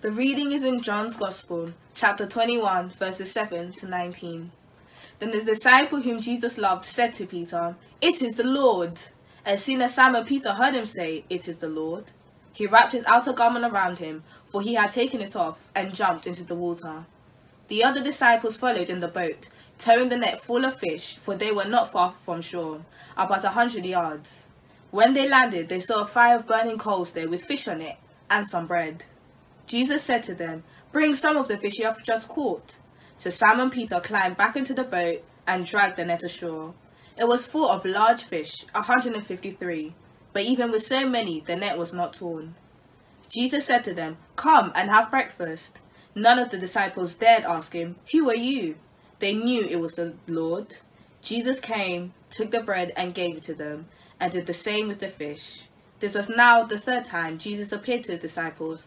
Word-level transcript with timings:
The 0.00 0.12
reading 0.12 0.52
is 0.52 0.62
in 0.62 0.80
John's 0.80 1.16
Gospel, 1.16 1.72
chapter 1.92 2.24
21, 2.24 2.90
verses 2.90 3.32
7 3.32 3.72
to 3.72 3.88
19. 3.88 4.52
Then 5.18 5.32
the 5.32 5.40
disciple 5.40 6.02
whom 6.02 6.20
Jesus 6.20 6.56
loved 6.56 6.84
said 6.84 7.12
to 7.14 7.26
Peter, 7.26 7.74
It 8.00 8.22
is 8.22 8.36
the 8.36 8.44
Lord. 8.44 9.00
As 9.44 9.60
soon 9.60 9.82
as 9.82 9.94
Simon 9.94 10.24
Peter 10.24 10.52
heard 10.52 10.74
him 10.74 10.86
say, 10.86 11.24
It 11.28 11.48
is 11.48 11.58
the 11.58 11.68
Lord, 11.68 12.12
he 12.52 12.64
wrapped 12.64 12.92
his 12.92 13.04
outer 13.06 13.32
garment 13.32 13.64
around 13.64 13.98
him, 13.98 14.22
for 14.46 14.62
he 14.62 14.74
had 14.74 14.92
taken 14.92 15.20
it 15.20 15.34
off, 15.34 15.58
and 15.74 15.92
jumped 15.92 16.28
into 16.28 16.44
the 16.44 16.54
water. 16.54 17.06
The 17.66 17.82
other 17.82 18.00
disciples 18.00 18.56
followed 18.56 18.90
in 18.90 19.00
the 19.00 19.08
boat, 19.08 19.48
towing 19.78 20.10
the 20.10 20.16
net 20.16 20.40
full 20.44 20.64
of 20.64 20.78
fish, 20.78 21.16
for 21.20 21.34
they 21.34 21.50
were 21.50 21.64
not 21.64 21.90
far 21.90 22.14
from 22.24 22.40
shore, 22.40 22.84
about 23.16 23.42
a 23.42 23.50
hundred 23.50 23.84
yards. 23.84 24.46
When 24.92 25.14
they 25.14 25.28
landed, 25.28 25.68
they 25.68 25.80
saw 25.80 26.02
a 26.02 26.06
fire 26.06 26.36
of 26.36 26.46
burning 26.46 26.78
coals 26.78 27.10
there 27.10 27.28
with 27.28 27.46
fish 27.46 27.66
on 27.66 27.80
it, 27.80 27.96
and 28.30 28.46
some 28.46 28.68
bread. 28.68 29.04
Jesus 29.68 30.02
said 30.02 30.22
to 30.24 30.34
them, 30.34 30.64
Bring 30.92 31.14
some 31.14 31.36
of 31.36 31.46
the 31.46 31.58
fish 31.58 31.78
you 31.78 31.84
have 31.84 32.02
just 32.02 32.28
caught. 32.28 32.76
So 33.18 33.28
Simon 33.28 33.68
Peter 33.68 34.00
climbed 34.00 34.38
back 34.38 34.56
into 34.56 34.72
the 34.72 34.82
boat 34.82 35.22
and 35.46 35.66
dragged 35.66 35.96
the 35.96 36.06
net 36.06 36.24
ashore. 36.24 36.74
It 37.18 37.28
was 37.28 37.46
full 37.46 37.68
of 37.68 37.84
large 37.84 38.24
fish, 38.24 38.64
a 38.74 38.78
153, 38.78 39.94
but 40.32 40.42
even 40.42 40.70
with 40.70 40.82
so 40.82 41.06
many, 41.06 41.40
the 41.40 41.54
net 41.54 41.76
was 41.76 41.92
not 41.92 42.14
torn. 42.14 42.54
Jesus 43.28 43.66
said 43.66 43.84
to 43.84 43.92
them, 43.92 44.16
Come 44.36 44.72
and 44.74 44.88
have 44.88 45.10
breakfast. 45.10 45.80
None 46.14 46.38
of 46.38 46.50
the 46.50 46.58
disciples 46.58 47.14
dared 47.14 47.44
ask 47.44 47.74
him, 47.74 47.96
Who 48.12 48.30
are 48.30 48.36
you? 48.36 48.76
They 49.18 49.34
knew 49.34 49.66
it 49.66 49.80
was 49.80 49.94
the 49.94 50.14
Lord. 50.26 50.78
Jesus 51.20 51.60
came, 51.60 52.14
took 52.30 52.52
the 52.52 52.62
bread, 52.62 52.92
and 52.96 53.12
gave 53.12 53.36
it 53.36 53.42
to 53.42 53.54
them, 53.54 53.88
and 54.18 54.32
did 54.32 54.46
the 54.46 54.54
same 54.54 54.88
with 54.88 55.00
the 55.00 55.08
fish. 55.08 55.64
This 56.00 56.14
was 56.14 56.28
now 56.28 56.64
the 56.64 56.78
third 56.78 57.04
time 57.04 57.38
Jesus 57.38 57.72
appeared 57.72 58.04
to 58.04 58.12
his 58.12 58.20
disciples 58.20 58.86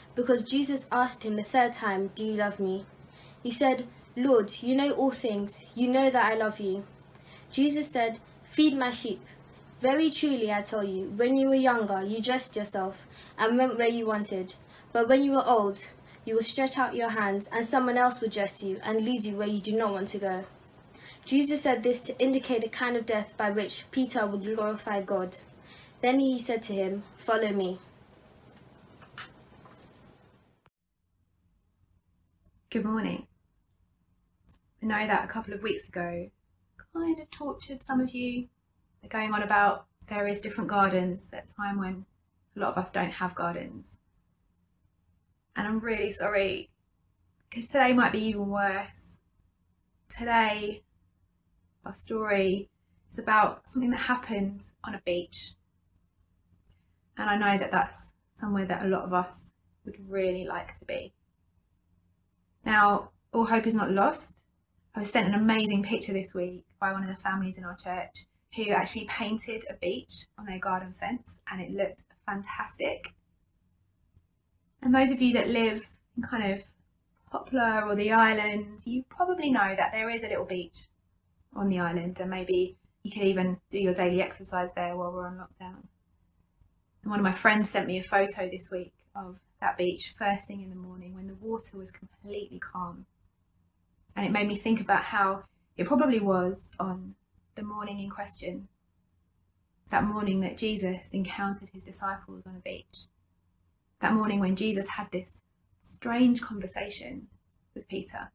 because 0.21 0.43
Jesus 0.43 0.87
asked 0.91 1.23
him 1.23 1.35
the 1.35 1.41
third 1.41 1.73
time, 1.73 2.11
Do 2.13 2.23
you 2.23 2.33
love 2.33 2.59
me? 2.59 2.85
He 3.41 3.49
said, 3.49 3.87
Lord, 4.15 4.53
you 4.61 4.75
know 4.75 4.91
all 4.91 5.09
things. 5.09 5.65
You 5.73 5.87
know 5.87 6.11
that 6.11 6.31
I 6.31 6.35
love 6.35 6.59
you. 6.59 6.85
Jesus 7.51 7.87
said, 7.89 8.19
Feed 8.43 8.77
my 8.77 8.91
sheep. 8.91 9.19
Very 9.79 10.11
truly, 10.11 10.53
I 10.53 10.61
tell 10.61 10.83
you, 10.83 11.11
when 11.15 11.37
you 11.37 11.47
were 11.47 11.55
younger, 11.55 12.03
you 12.03 12.21
dressed 12.21 12.55
yourself 12.55 13.07
and 13.35 13.57
went 13.57 13.79
where 13.79 13.87
you 13.87 14.05
wanted. 14.05 14.53
But 14.93 15.09
when 15.09 15.23
you 15.23 15.33
are 15.39 15.47
old, 15.47 15.87
you 16.23 16.35
will 16.35 16.43
stretch 16.43 16.77
out 16.77 16.93
your 16.93 17.09
hands, 17.09 17.49
and 17.51 17.65
someone 17.65 17.97
else 17.97 18.21
will 18.21 18.29
dress 18.29 18.61
you 18.61 18.79
and 18.83 19.03
lead 19.03 19.23
you 19.23 19.35
where 19.37 19.47
you 19.47 19.59
do 19.59 19.75
not 19.75 19.91
want 19.91 20.09
to 20.09 20.19
go. 20.19 20.43
Jesus 21.25 21.63
said 21.63 21.81
this 21.81 21.99
to 22.01 22.19
indicate 22.19 22.61
the 22.61 22.69
kind 22.69 22.95
of 22.95 23.07
death 23.07 23.33
by 23.37 23.49
which 23.49 23.85
Peter 23.89 24.27
would 24.27 24.43
glorify 24.43 25.01
God. 25.01 25.37
Then 26.03 26.19
he 26.19 26.37
said 26.37 26.61
to 26.63 26.73
him, 26.73 27.01
Follow 27.17 27.49
me. 27.49 27.79
Good 32.71 32.85
morning. 32.85 33.27
I 34.81 34.85
know 34.85 35.05
that 35.05 35.25
a 35.25 35.27
couple 35.27 35.53
of 35.53 35.61
weeks 35.61 35.89
ago 35.89 36.29
kind 36.93 37.19
of 37.19 37.29
tortured 37.29 37.83
some 37.83 37.99
of 37.99 38.11
you. 38.11 38.47
Going 39.09 39.33
on 39.33 39.43
about 39.43 39.87
is 40.09 40.39
different 40.39 40.69
gardens 40.69 41.27
at 41.33 41.49
a 41.49 41.53
time 41.53 41.79
when 41.79 42.05
a 42.55 42.59
lot 42.61 42.69
of 42.69 42.77
us 42.77 42.89
don't 42.89 43.11
have 43.11 43.35
gardens. 43.35 43.87
And 45.53 45.67
I'm 45.67 45.79
really 45.79 46.13
sorry 46.13 46.69
because 47.49 47.67
today 47.67 47.91
might 47.91 48.13
be 48.13 48.23
even 48.23 48.47
worse. 48.47 49.19
Today, 50.07 50.83
our 51.85 51.93
story 51.93 52.69
is 53.11 53.19
about 53.19 53.67
something 53.67 53.91
that 53.91 53.99
happened 53.99 54.61
on 54.85 54.95
a 54.95 55.01
beach. 55.05 55.55
And 57.17 57.29
I 57.29 57.35
know 57.35 57.57
that 57.57 57.71
that's 57.71 57.97
somewhere 58.39 58.65
that 58.65 58.85
a 58.85 58.87
lot 58.87 59.03
of 59.03 59.13
us 59.13 59.51
would 59.83 59.97
really 60.07 60.45
like 60.45 60.79
to 60.79 60.85
be. 60.85 61.13
Now, 62.65 63.09
all 63.33 63.45
hope 63.45 63.65
is 63.65 63.73
not 63.73 63.91
lost. 63.91 64.43
I 64.95 64.99
was 64.99 65.09
sent 65.09 65.27
an 65.27 65.33
amazing 65.33 65.83
picture 65.83 66.13
this 66.13 66.33
week 66.33 66.65
by 66.79 66.91
one 66.91 67.03
of 67.03 67.09
the 67.09 67.21
families 67.21 67.57
in 67.57 67.63
our 67.63 67.75
church 67.75 68.25
who 68.55 68.69
actually 68.71 69.05
painted 69.05 69.63
a 69.69 69.73
beach 69.75 70.25
on 70.37 70.45
their 70.45 70.59
garden 70.59 70.93
fence 70.99 71.39
and 71.49 71.61
it 71.61 71.71
looked 71.71 72.03
fantastic. 72.25 73.13
And 74.81 74.93
those 74.93 75.11
of 75.11 75.21
you 75.21 75.33
that 75.33 75.47
live 75.47 75.81
in 76.17 76.23
kind 76.23 76.53
of 76.53 76.61
Poplar 77.31 77.85
or 77.85 77.95
the 77.95 78.11
island, 78.11 78.81
you 78.85 79.03
probably 79.07 79.49
know 79.49 79.73
that 79.77 79.91
there 79.93 80.09
is 80.09 80.23
a 80.23 80.27
little 80.27 80.45
beach 80.45 80.89
on 81.55 81.69
the 81.69 81.79
island 81.79 82.19
and 82.19 82.29
maybe 82.29 82.75
you 83.03 83.11
could 83.11 83.23
even 83.23 83.57
do 83.69 83.79
your 83.79 83.93
daily 83.93 84.21
exercise 84.21 84.69
there 84.75 84.95
while 84.97 85.11
we're 85.11 85.27
on 85.27 85.37
lockdown. 85.37 85.83
And 87.03 87.09
one 87.09 87.19
of 87.19 87.23
my 87.23 87.31
friends 87.31 87.69
sent 87.69 87.87
me 87.87 87.99
a 87.99 88.03
photo 88.03 88.49
this 88.49 88.69
week 88.69 88.93
of 89.15 89.37
that 89.61 89.77
beach 89.77 90.13
first 90.17 90.47
thing 90.47 90.61
in 90.61 90.69
the 90.69 90.75
morning 90.75 91.13
when 91.13 91.27
the 91.27 91.35
water 91.35 91.77
was 91.77 91.91
completely 91.91 92.59
calm. 92.59 93.05
And 94.15 94.25
it 94.25 94.31
made 94.31 94.47
me 94.47 94.55
think 94.55 94.81
about 94.81 95.03
how 95.03 95.43
it 95.77 95.87
probably 95.87 96.19
was 96.19 96.71
on 96.79 97.15
the 97.55 97.63
morning 97.63 97.99
in 97.99 98.09
question, 98.09 98.67
that 99.89 100.03
morning 100.03 100.41
that 100.41 100.57
Jesus 100.57 101.11
encountered 101.11 101.69
his 101.69 101.83
disciples 101.83 102.45
on 102.45 102.55
a 102.55 102.59
beach, 102.59 103.05
that 103.99 104.13
morning 104.13 104.39
when 104.39 104.55
Jesus 104.55 104.87
had 104.87 105.07
this 105.11 105.41
strange 105.81 106.41
conversation 106.41 107.27
with 107.75 107.87
Peter. 107.87 108.31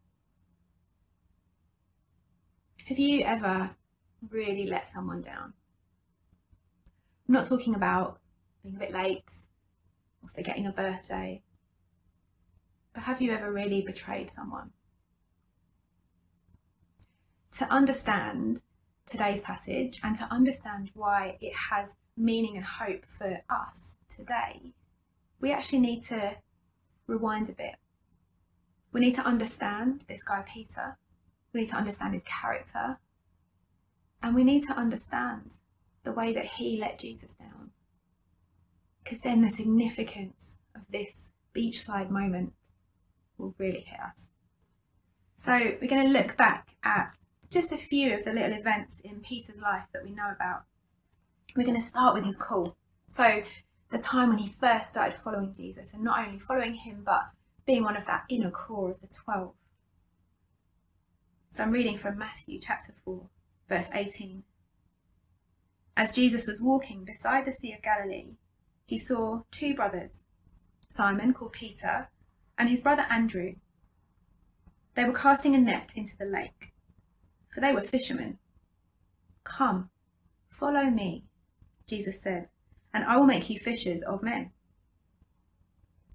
Have 2.86 2.98
you 2.98 3.22
ever 3.22 3.70
really 4.30 4.66
let 4.66 4.88
someone 4.88 5.22
down? 5.22 5.52
I'm 7.28 7.34
not 7.34 7.46
talking 7.46 7.74
about 7.74 8.20
being 8.62 8.76
a 8.76 8.78
bit 8.78 8.92
late 8.92 9.24
or 10.26 10.34
they're 10.34 10.44
getting 10.44 10.66
a 10.66 10.72
birthday. 10.72 11.42
But 12.92 13.04
have 13.04 13.20
you 13.20 13.32
ever 13.32 13.52
really 13.52 13.82
betrayed 13.82 14.30
someone? 14.30 14.70
To 17.52 17.72
understand 17.72 18.62
today's 19.06 19.40
passage 19.40 20.00
and 20.02 20.16
to 20.16 20.24
understand 20.24 20.90
why 20.94 21.38
it 21.40 21.52
has 21.70 21.94
meaning 22.16 22.56
and 22.56 22.64
hope 22.64 23.04
for 23.18 23.42
us 23.48 23.94
today, 24.14 24.72
we 25.40 25.52
actually 25.52 25.80
need 25.80 26.02
to 26.02 26.36
rewind 27.06 27.48
a 27.48 27.52
bit. 27.52 27.76
We 28.92 29.00
need 29.00 29.14
to 29.16 29.26
understand 29.26 30.04
this 30.08 30.22
guy, 30.22 30.42
Peter. 30.46 30.96
We 31.52 31.60
need 31.60 31.68
to 31.68 31.76
understand 31.76 32.14
his 32.14 32.22
character. 32.24 32.98
And 34.22 34.34
we 34.34 34.44
need 34.44 34.64
to 34.66 34.72
understand 34.72 35.56
the 36.02 36.12
way 36.12 36.32
that 36.32 36.46
he 36.46 36.78
let 36.78 36.98
Jesus 36.98 37.34
down 37.34 37.72
because 39.06 39.20
then 39.20 39.40
the 39.40 39.50
significance 39.50 40.56
of 40.74 40.82
this 40.90 41.30
beachside 41.54 42.10
moment 42.10 42.52
will 43.38 43.54
really 43.56 43.84
hit 43.86 44.00
us. 44.00 44.26
So 45.36 45.52
we're 45.80 45.86
going 45.86 46.12
to 46.12 46.18
look 46.18 46.36
back 46.36 46.70
at 46.82 47.14
just 47.48 47.70
a 47.70 47.76
few 47.76 48.14
of 48.14 48.24
the 48.24 48.32
little 48.32 48.58
events 48.58 48.98
in 49.04 49.20
Peter's 49.20 49.60
life 49.60 49.84
that 49.92 50.02
we 50.02 50.10
know 50.10 50.32
about. 50.34 50.64
We're 51.54 51.62
going 51.62 51.78
to 51.78 51.86
start 51.86 52.14
with 52.14 52.24
his 52.24 52.34
call. 52.34 52.76
So 53.08 53.44
the 53.92 53.98
time 53.98 54.30
when 54.30 54.38
he 54.38 54.52
first 54.60 54.88
started 54.88 55.20
following 55.22 55.52
Jesus, 55.52 55.92
and 55.92 56.02
not 56.02 56.26
only 56.26 56.40
following 56.40 56.74
him, 56.74 57.02
but 57.06 57.26
being 57.64 57.84
one 57.84 57.96
of 57.96 58.06
that 58.06 58.24
inner 58.28 58.50
core 58.50 58.90
of 58.90 59.00
the 59.00 59.06
12. 59.06 59.52
So 61.50 61.62
I'm 61.62 61.70
reading 61.70 61.96
from 61.96 62.18
Matthew 62.18 62.58
chapter 62.60 62.92
4, 63.04 63.22
verse 63.68 63.88
18. 63.94 64.42
As 65.96 66.12
Jesus 66.12 66.48
was 66.48 66.60
walking 66.60 67.04
beside 67.04 67.46
the 67.46 67.52
Sea 67.52 67.72
of 67.72 67.82
Galilee, 67.82 68.32
he 68.86 68.98
saw 68.98 69.42
two 69.50 69.74
brothers, 69.74 70.22
Simon, 70.88 71.34
called 71.34 71.52
Peter, 71.52 72.08
and 72.56 72.68
his 72.68 72.80
brother 72.80 73.04
Andrew. 73.10 73.56
They 74.94 75.04
were 75.04 75.12
casting 75.12 75.54
a 75.54 75.58
net 75.58 75.92
into 75.96 76.16
the 76.16 76.24
lake, 76.24 76.72
for 77.52 77.60
they 77.60 77.74
were 77.74 77.82
fishermen. 77.82 78.38
Come, 79.44 79.90
follow 80.48 80.84
me, 80.84 81.24
Jesus 81.86 82.22
said, 82.22 82.48
and 82.94 83.04
I 83.04 83.16
will 83.16 83.26
make 83.26 83.50
you 83.50 83.58
fishers 83.58 84.02
of 84.02 84.22
men. 84.22 84.52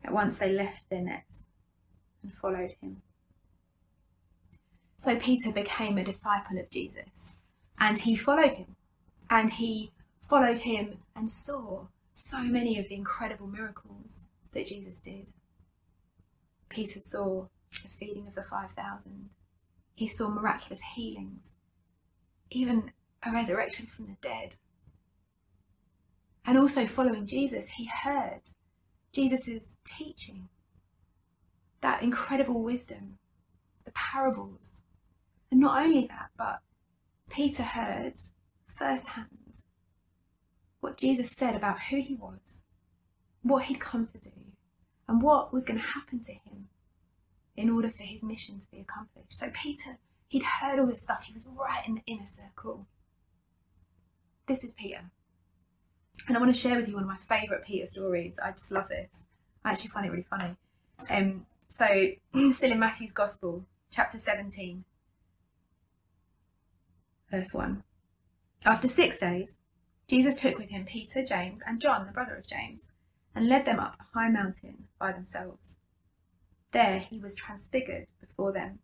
At 0.04 0.14
once 0.14 0.40
they 0.40 0.52
left 0.52 0.90
their 0.90 1.02
nets 1.02 1.44
and 2.24 2.34
followed 2.34 2.72
him. 2.82 3.02
So 4.96 5.16
Peter 5.16 5.52
became 5.52 5.98
a 5.98 6.04
disciple 6.04 6.58
of 6.58 6.70
Jesus, 6.70 7.10
and 7.80 8.00
he 8.00 8.16
followed 8.16 8.54
him, 8.54 8.76
and 9.30 9.52
he 9.52 9.92
followed 10.22 10.60
him 10.60 11.00
and 11.16 11.30
saw 11.30 11.88
so 12.14 12.40
many 12.40 12.80
of 12.80 12.90
the 12.90 12.96
incredible 12.96 13.48
miracles 13.48 14.30
that 14.52 14.66
Jesus 14.66 15.00
did. 15.00 15.32
Peter 16.70 17.00
saw 17.00 17.48
the 17.84 17.90
feeding 17.90 18.28
of 18.28 18.36
the 18.36 18.44
5,000. 18.44 19.30
He 19.96 20.08
saw 20.08 20.30
miraculous 20.30 20.82
healings, 20.96 21.56
even 22.50 22.92
a 23.24 23.32
resurrection 23.32 23.86
from 23.86 24.08
the 24.08 24.18
dead. 24.22 24.56
And 26.46 26.58
also, 26.58 26.88
following 26.88 27.28
Jesus, 27.28 27.70
he 27.70 27.86
heard 27.86 28.42
Jesus' 29.14 29.76
teaching, 29.86 30.50
that 31.82 32.02
incredible 32.02 32.62
wisdom, 32.62 33.18
the 33.86 33.92
parables. 33.92 34.84
And 35.52 35.60
not 35.60 35.84
only 35.84 36.08
that, 36.08 36.30
but 36.38 36.60
Peter 37.30 37.64
heard 37.64 38.14
firsthand 38.66 39.28
what 40.82 40.98
Jesus 40.98 41.32
said 41.32 41.56
about 41.56 41.80
who 41.80 42.02
he 42.02 42.16
was, 42.16 42.64
what 43.44 43.64
he'd 43.64 43.80
come 43.80 44.06
to 44.06 44.18
do, 44.18 44.32
and 45.08 45.22
what 45.22 45.54
was 45.54 45.64
going 45.64 45.80
to 45.80 45.86
happen 45.86 46.20
to 46.22 46.34
him 46.34 46.68
in 47.56 47.70
order 47.70 47.90
for 47.90 48.04
his 48.04 48.24
mission 48.24 48.60
to 48.60 48.68
be 48.72 48.80
accomplished. 48.80 49.38
So, 49.38 49.50
Peter, 49.54 49.98
he'd 50.28 50.44
heard 50.44 50.80
all 50.80 50.88
this 50.88 51.02
stuff, 51.02 51.24
he 51.24 51.34
was 51.34 51.46
right 51.46 51.88
in 51.88 51.96
the 51.96 52.02
inner 52.08 52.26
circle. 52.26 52.88
This 54.48 54.64
is 54.64 54.74
Peter. 54.74 55.02
And 56.28 56.36
I 56.36 56.40
want 56.40 56.54
to 56.54 56.60
share 56.60 56.76
with 56.76 56.88
you 56.88 56.96
one 56.96 57.04
of 57.04 57.10
my 57.10 57.18
favourite 57.18 57.64
Peter 57.64 57.86
stories. 57.86 58.38
I 58.44 58.52
just 58.52 58.72
love 58.72 58.90
this. 58.90 59.26
I 59.64 59.72
actually 59.72 59.90
find 59.90 60.06
it 60.06 60.10
really 60.10 60.26
funny. 60.30 60.56
Um, 61.10 61.46
so, 61.68 61.86
still 62.52 62.72
in 62.72 62.80
Matthew's 62.80 63.12
Gospel, 63.12 63.66
chapter 63.92 64.18
17, 64.18 64.84
verse 67.30 67.54
1. 67.54 67.84
After 68.66 68.88
six 68.88 69.18
days, 69.18 69.56
Jesus 70.12 70.36
took 70.36 70.58
with 70.58 70.72
him 70.72 70.84
Peter, 70.84 71.24
James, 71.24 71.64
and 71.66 71.80
John, 71.80 72.06
the 72.06 72.12
brother 72.12 72.36
of 72.36 72.46
James, 72.46 72.90
and 73.34 73.48
led 73.48 73.64
them 73.64 73.80
up 73.80 73.96
a 73.98 74.20
high 74.20 74.28
mountain 74.28 74.90
by 75.00 75.14
themselves. 75.14 75.78
There 76.72 77.00
he 77.00 77.18
was 77.18 77.34
transfigured 77.34 78.08
before 78.20 78.52
them. 78.52 78.80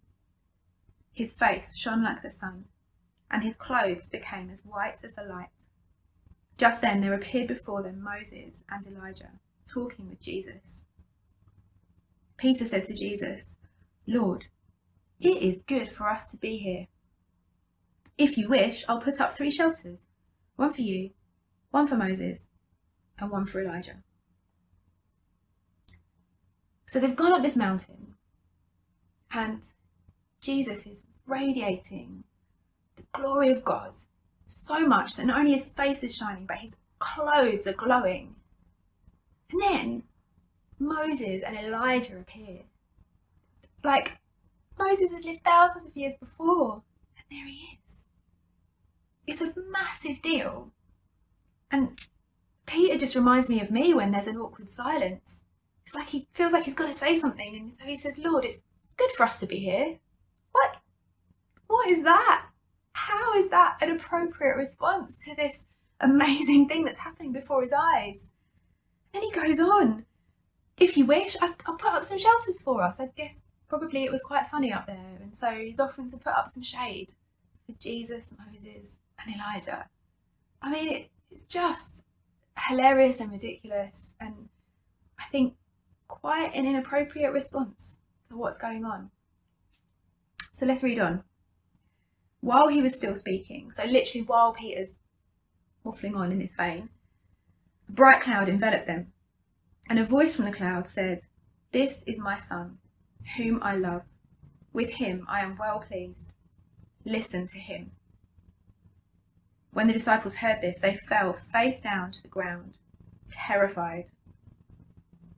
His 1.11 1.33
face 1.33 1.75
shone 1.75 2.01
like 2.01 2.21
the 2.21 2.31
sun, 2.31 2.69
and 3.29 3.43
his 3.43 3.57
clothes 3.57 4.07
became 4.07 4.49
as 4.49 4.63
white 4.63 4.99
as 5.03 5.15
the 5.15 5.23
light. 5.23 5.49
Just 6.57 6.79
then 6.79 7.01
there 7.01 7.13
appeared 7.13 7.49
before 7.49 7.83
them 7.83 8.01
Moses 8.01 8.63
and 8.69 8.87
Elijah, 8.87 9.31
talking 9.69 10.09
with 10.09 10.21
Jesus. 10.21 10.85
Peter 12.37 12.65
said 12.65 12.85
to 12.85 12.95
Jesus, 12.95 13.57
Lord, 14.07 14.47
it 15.19 15.43
is 15.43 15.61
good 15.67 15.91
for 15.91 16.07
us 16.07 16.25
to 16.27 16.37
be 16.37 16.55
here. 16.55 16.87
If 18.17 18.37
you 18.37 18.47
wish, 18.47 18.85
I'll 18.87 19.01
put 19.01 19.19
up 19.19 19.33
three 19.33 19.51
shelters 19.51 20.05
one 20.57 20.73
for 20.73 20.81
you, 20.81 21.11
one 21.71 21.87
for 21.87 21.95
Moses, 21.95 22.47
and 23.19 23.31
one 23.31 23.45
for 23.45 23.61
Elijah. 23.61 24.03
So 26.85 26.99
they've 26.99 27.15
gone 27.15 27.33
up 27.33 27.41
this 27.41 27.57
mountain, 27.57 28.15
and 29.31 29.63
Jesus 30.41 30.85
is 30.85 31.03
radiating 31.25 32.23
the 32.95 33.03
glory 33.11 33.51
of 33.51 33.65
God 33.65 33.93
so 34.47 34.79
much 34.79 35.15
that 35.15 35.25
not 35.25 35.39
only 35.39 35.51
his 35.51 35.65
face 35.65 36.03
is 36.03 36.15
shining, 36.15 36.45
but 36.45 36.59
his 36.59 36.73
clothes 36.99 37.67
are 37.67 37.73
glowing. 37.73 38.35
And 39.51 39.61
then 39.61 40.03
Moses 40.79 41.41
and 41.43 41.57
Elijah 41.57 42.17
appear. 42.17 42.61
Like 43.83 44.17
Moses 44.79 45.11
had 45.11 45.25
lived 45.25 45.43
thousands 45.43 45.85
of 45.85 45.95
years 45.95 46.13
before, 46.19 46.83
and 47.17 47.25
there 47.29 47.47
he 47.47 47.79
is. 47.85 47.95
It's 49.25 49.41
a 49.41 49.53
massive 49.71 50.21
deal. 50.21 50.71
And 51.71 51.99
Peter 52.65 52.97
just 52.97 53.15
reminds 53.15 53.49
me 53.49 53.61
of 53.61 53.71
me 53.71 53.93
when 53.93 54.11
there's 54.11 54.27
an 54.27 54.37
awkward 54.37 54.69
silence. 54.69 55.43
It's 55.85 55.95
like 55.95 56.07
he 56.07 56.27
feels 56.33 56.51
like 56.51 56.63
he's 56.63 56.73
got 56.73 56.87
to 56.87 56.93
say 56.93 57.15
something, 57.15 57.55
and 57.55 57.73
so 57.73 57.85
he 57.85 57.95
says, 57.95 58.17
Lord, 58.17 58.45
it's, 58.45 58.61
good 58.97 59.11
for 59.11 59.23
us 59.23 59.39
to 59.39 59.45
be 59.45 59.59
here. 59.59 59.99
What? 60.51 60.77
What 61.67 61.87
is 61.87 62.01
that? 62.03 62.47
How 62.93 63.37
is 63.37 63.47
that 63.49 63.77
an 63.79 63.91
appropriate 63.91 64.57
response 64.57 65.19
to 65.23 65.35
this 65.35 65.65
amazing 65.99 66.67
thing 66.67 66.83
that's 66.83 66.97
happening 66.97 67.31
before 67.31 67.61
his 67.61 67.73
eyes? 67.73 68.31
Then 69.13 69.21
he 69.21 69.31
goes 69.31 69.59
on, 69.59 70.05
If 70.77 70.97
you 70.97 71.05
wish, 71.05 71.37
I, 71.41 71.53
I'll 71.67 71.75
put 71.75 71.93
up 71.93 72.03
some 72.03 72.17
shelters 72.17 72.59
for 72.59 72.81
us. 72.81 72.99
I 72.99 73.09
guess 73.15 73.41
probably 73.67 74.03
it 74.03 74.11
was 74.11 74.21
quite 74.23 74.47
sunny 74.47 74.73
up 74.73 74.87
there, 74.87 75.19
and 75.21 75.37
so 75.37 75.51
he's 75.51 75.79
offering 75.79 76.09
to 76.09 76.17
put 76.17 76.33
up 76.33 76.49
some 76.49 76.63
shade 76.63 77.13
for 77.65 77.73
Jesus, 77.79 78.31
Moses, 78.51 78.97
and 79.19 79.35
Elijah. 79.35 79.87
I 80.61 80.71
mean, 80.71 80.89
it, 80.89 81.11
it's 81.31 81.45
just 81.45 82.03
hilarious 82.57 83.19
and 83.19 83.31
ridiculous, 83.31 84.13
and 84.19 84.49
I 85.19 85.25
think 85.25 85.55
quite 86.07 86.53
an 86.55 86.65
inappropriate 86.65 87.33
response 87.33 87.99
to 88.29 88.37
what's 88.37 88.57
going 88.57 88.85
on. 88.85 89.11
So 90.51 90.65
let's 90.65 90.83
read 90.83 90.99
on 90.99 91.23
while 92.41 92.67
he 92.67 92.81
was 92.81 92.95
still 92.95 93.15
speaking, 93.15 93.71
so 93.71 93.83
literally 93.83 94.25
while 94.25 94.53
Peter's 94.53 94.99
waffling 95.85 96.15
on 96.15 96.31
in 96.31 96.39
this 96.39 96.53
vein, 96.53 96.89
a 97.89 97.91
bright 97.91 98.21
cloud 98.21 98.47
enveloped 98.47 98.87
them, 98.87 99.11
and 99.89 99.99
a 99.99 100.05
voice 100.05 100.35
from 100.35 100.45
the 100.45 100.51
cloud 100.51 100.87
said, 100.87 101.21
This 101.71 102.03
is 102.05 102.17
my 102.17 102.37
son, 102.37 102.77
whom 103.35 103.59
I 103.61 103.75
love. 103.75 104.03
With 104.71 104.91
him 104.91 105.25
I 105.27 105.41
am 105.41 105.57
well 105.57 105.79
pleased. 105.79 106.29
Listen 107.03 107.47
to 107.47 107.59
him. 107.59 107.91
When 109.77 109.85
the 109.85 109.93
disciples 109.93 110.37
heard 110.37 110.59
this, 110.59 110.79
they 110.79 110.95
fell 110.95 111.37
face 111.53 111.79
down 111.79 112.09
to 112.13 112.23
the 112.23 112.27
ground, 112.27 112.79
terrified. 113.29 114.05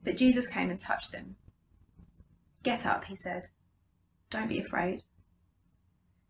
But 0.02 0.16
Jesus 0.16 0.46
came 0.46 0.70
and 0.70 0.80
touched 0.80 1.12
them. 1.12 1.36
Get 2.62 2.86
up, 2.86 3.04
he 3.04 3.14
said. 3.14 3.48
Don't 4.30 4.48
be 4.48 4.58
afraid. 4.58 5.02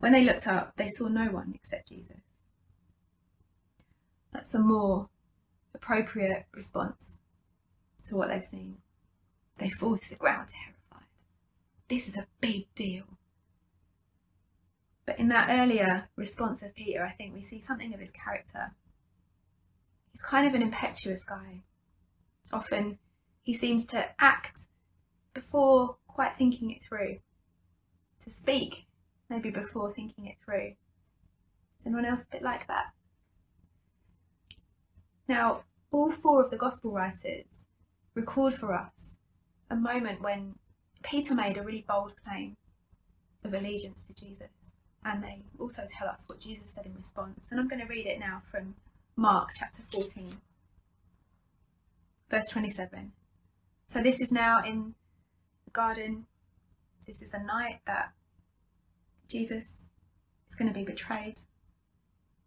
When 0.01 0.11
they 0.11 0.25
looked 0.25 0.49
up, 0.49 0.73
they 0.75 0.89
saw 0.89 1.07
no 1.07 1.27
one 1.27 1.53
except 1.55 1.91
Jesus. 1.91 2.17
That's 4.33 4.55
a 4.55 4.59
more 4.59 5.09
appropriate 5.73 6.47
response 6.53 7.21
to 8.07 8.17
what 8.17 8.27
they've 8.27 8.43
seen. 8.43 8.79
They 9.59 9.71
fall 9.71 9.97
to 9.97 10.11
the 10.11 10.17
ground 10.17 10.49
terrified. 10.49 11.07
This 11.87 12.09
is 12.09 12.17
a 12.17 12.27
big 12.41 12.75
deal. 12.75 13.05
But 15.11 15.19
in 15.19 15.27
that 15.31 15.49
earlier 15.51 16.09
response 16.15 16.63
of 16.63 16.73
Peter, 16.73 17.05
I 17.05 17.11
think 17.11 17.35
we 17.35 17.43
see 17.43 17.61
something 17.61 17.93
of 17.93 17.99
his 17.99 18.13
character. 18.13 18.77
He's 20.13 20.23
kind 20.23 20.47
of 20.47 20.55
an 20.55 20.63
impetuous 20.63 21.25
guy. 21.25 21.65
Often 22.53 23.01
he 23.43 23.53
seems 23.53 23.85
to 23.87 24.07
act 24.21 24.69
before 25.35 25.97
quite 26.07 26.37
thinking 26.37 26.71
it 26.71 26.81
through, 26.81 27.19
to 28.21 28.31
speak 28.31 28.87
maybe 29.29 29.51
before 29.51 29.93
thinking 29.93 30.27
it 30.27 30.37
through. 30.45 30.75
Is 31.81 31.87
anyone 31.87 32.05
else 32.05 32.23
a 32.23 32.31
bit 32.31 32.43
like 32.43 32.69
that? 32.69 32.93
Now, 35.27 35.63
all 35.91 36.13
four 36.13 36.41
of 36.41 36.51
the 36.51 36.57
Gospel 36.57 36.93
writers 36.93 37.67
record 38.15 38.55
for 38.55 38.73
us 38.73 39.17
a 39.71 39.75
moment 39.75 40.23
when 40.23 40.55
Peter 41.03 41.35
made 41.35 41.57
a 41.57 41.65
really 41.65 41.85
bold 41.89 42.15
claim 42.25 42.57
of 43.43 43.55
allegiance 43.55 44.07
to 44.07 44.15
Jesus, 44.15 44.51
and 45.05 45.23
they 45.23 45.45
also 45.59 45.83
tell 45.91 46.09
us 46.09 46.23
what 46.27 46.41
Jesus 46.41 46.71
said 46.71 46.87
in 46.87 46.95
response. 46.95 47.49
And 47.51 47.59
I'm 47.59 47.69
going 47.69 47.81
to 47.81 47.87
read 47.87 48.07
it 48.07 48.19
now 48.19 48.43
from 48.51 48.75
Mark 49.17 49.51
chapter 49.55 49.83
14, 49.93 50.37
verse 52.29 52.49
27. 52.49 53.13
So, 53.87 54.03
this 54.03 54.21
is 54.21 54.31
now 54.31 54.63
in 54.63 54.95
the 55.65 55.71
garden. 55.71 56.27
This 57.07 57.23
is 57.23 57.31
the 57.31 57.39
night 57.39 57.81
that 57.87 58.13
Jesus 59.29 59.65
is 60.49 60.57
going 60.57 60.69
to 60.69 60.75
be 60.75 60.85
betrayed. 60.85 61.41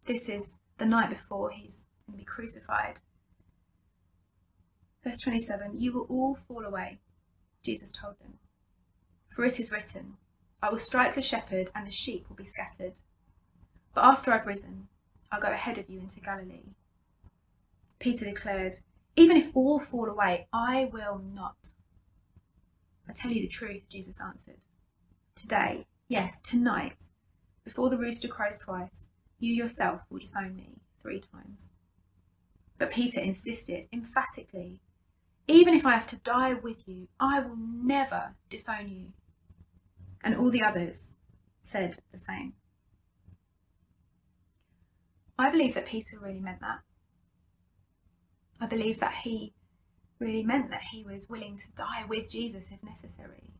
This 0.06 0.28
is 0.28 0.58
the 0.78 0.86
night 0.86 1.10
before 1.10 1.50
he's 1.50 1.84
going 2.06 2.18
to 2.18 2.24
be 2.24 2.24
crucified. 2.24 3.00
Verse 5.02 5.18
27 5.18 5.78
You 5.78 5.92
will 5.92 6.06
all 6.08 6.38
fall 6.48 6.64
away, 6.64 6.98
Jesus 7.64 7.90
told 7.92 8.18
them. 8.20 8.34
For 9.28 9.44
it 9.44 9.58
is 9.58 9.72
written, 9.72 10.14
I 10.64 10.70
will 10.70 10.78
strike 10.78 11.14
the 11.14 11.20
shepherd, 11.20 11.70
and 11.74 11.86
the 11.86 11.90
sheep 11.90 12.26
will 12.26 12.36
be 12.36 12.44
scattered. 12.44 12.94
But 13.92 14.04
after 14.04 14.32
I've 14.32 14.46
risen, 14.46 14.88
I'll 15.30 15.38
go 15.38 15.52
ahead 15.52 15.76
of 15.76 15.90
you 15.90 16.00
into 16.00 16.20
Galilee. 16.20 16.72
Peter 17.98 18.24
declared, 18.24 18.78
Even 19.14 19.36
if 19.36 19.54
all 19.54 19.78
fall 19.78 20.08
away, 20.08 20.46
I 20.54 20.88
will 20.90 21.18
not. 21.18 21.72
I 23.06 23.12
tell 23.12 23.30
you 23.30 23.42
the 23.42 23.46
truth, 23.46 23.90
Jesus 23.90 24.18
answered. 24.22 24.56
Today, 25.34 25.84
Yes, 26.08 26.40
tonight, 26.40 27.08
before 27.62 27.90
the 27.90 27.98
rooster 27.98 28.28
crows 28.28 28.56
twice, 28.56 29.10
you 29.38 29.52
yourself 29.52 30.00
will 30.08 30.20
disown 30.20 30.56
me 30.56 30.80
three 30.98 31.20
times. 31.20 31.72
But 32.78 32.90
Peter 32.90 33.20
insisted 33.20 33.86
emphatically, 33.92 34.80
Even 35.46 35.74
if 35.74 35.84
I 35.84 35.90
have 35.90 36.06
to 36.06 36.16
die 36.16 36.54
with 36.54 36.88
you, 36.88 37.08
I 37.20 37.40
will 37.40 37.58
never 37.58 38.36
disown 38.48 38.88
you. 38.88 39.12
And 40.24 40.36
all 40.36 40.50
the 40.50 40.62
others 40.62 41.12
said 41.62 41.98
the 42.10 42.18
same. 42.18 42.54
I 45.38 45.50
believe 45.50 45.74
that 45.74 45.86
Peter 45.86 46.18
really 46.20 46.40
meant 46.40 46.60
that. 46.60 46.80
I 48.60 48.66
believe 48.66 49.00
that 49.00 49.14
he 49.22 49.52
really 50.18 50.42
meant 50.42 50.70
that 50.70 50.82
he 50.92 51.04
was 51.04 51.28
willing 51.28 51.58
to 51.58 51.64
die 51.76 52.04
with 52.08 52.30
Jesus 52.30 52.66
if 52.72 52.82
necessary. 52.82 53.52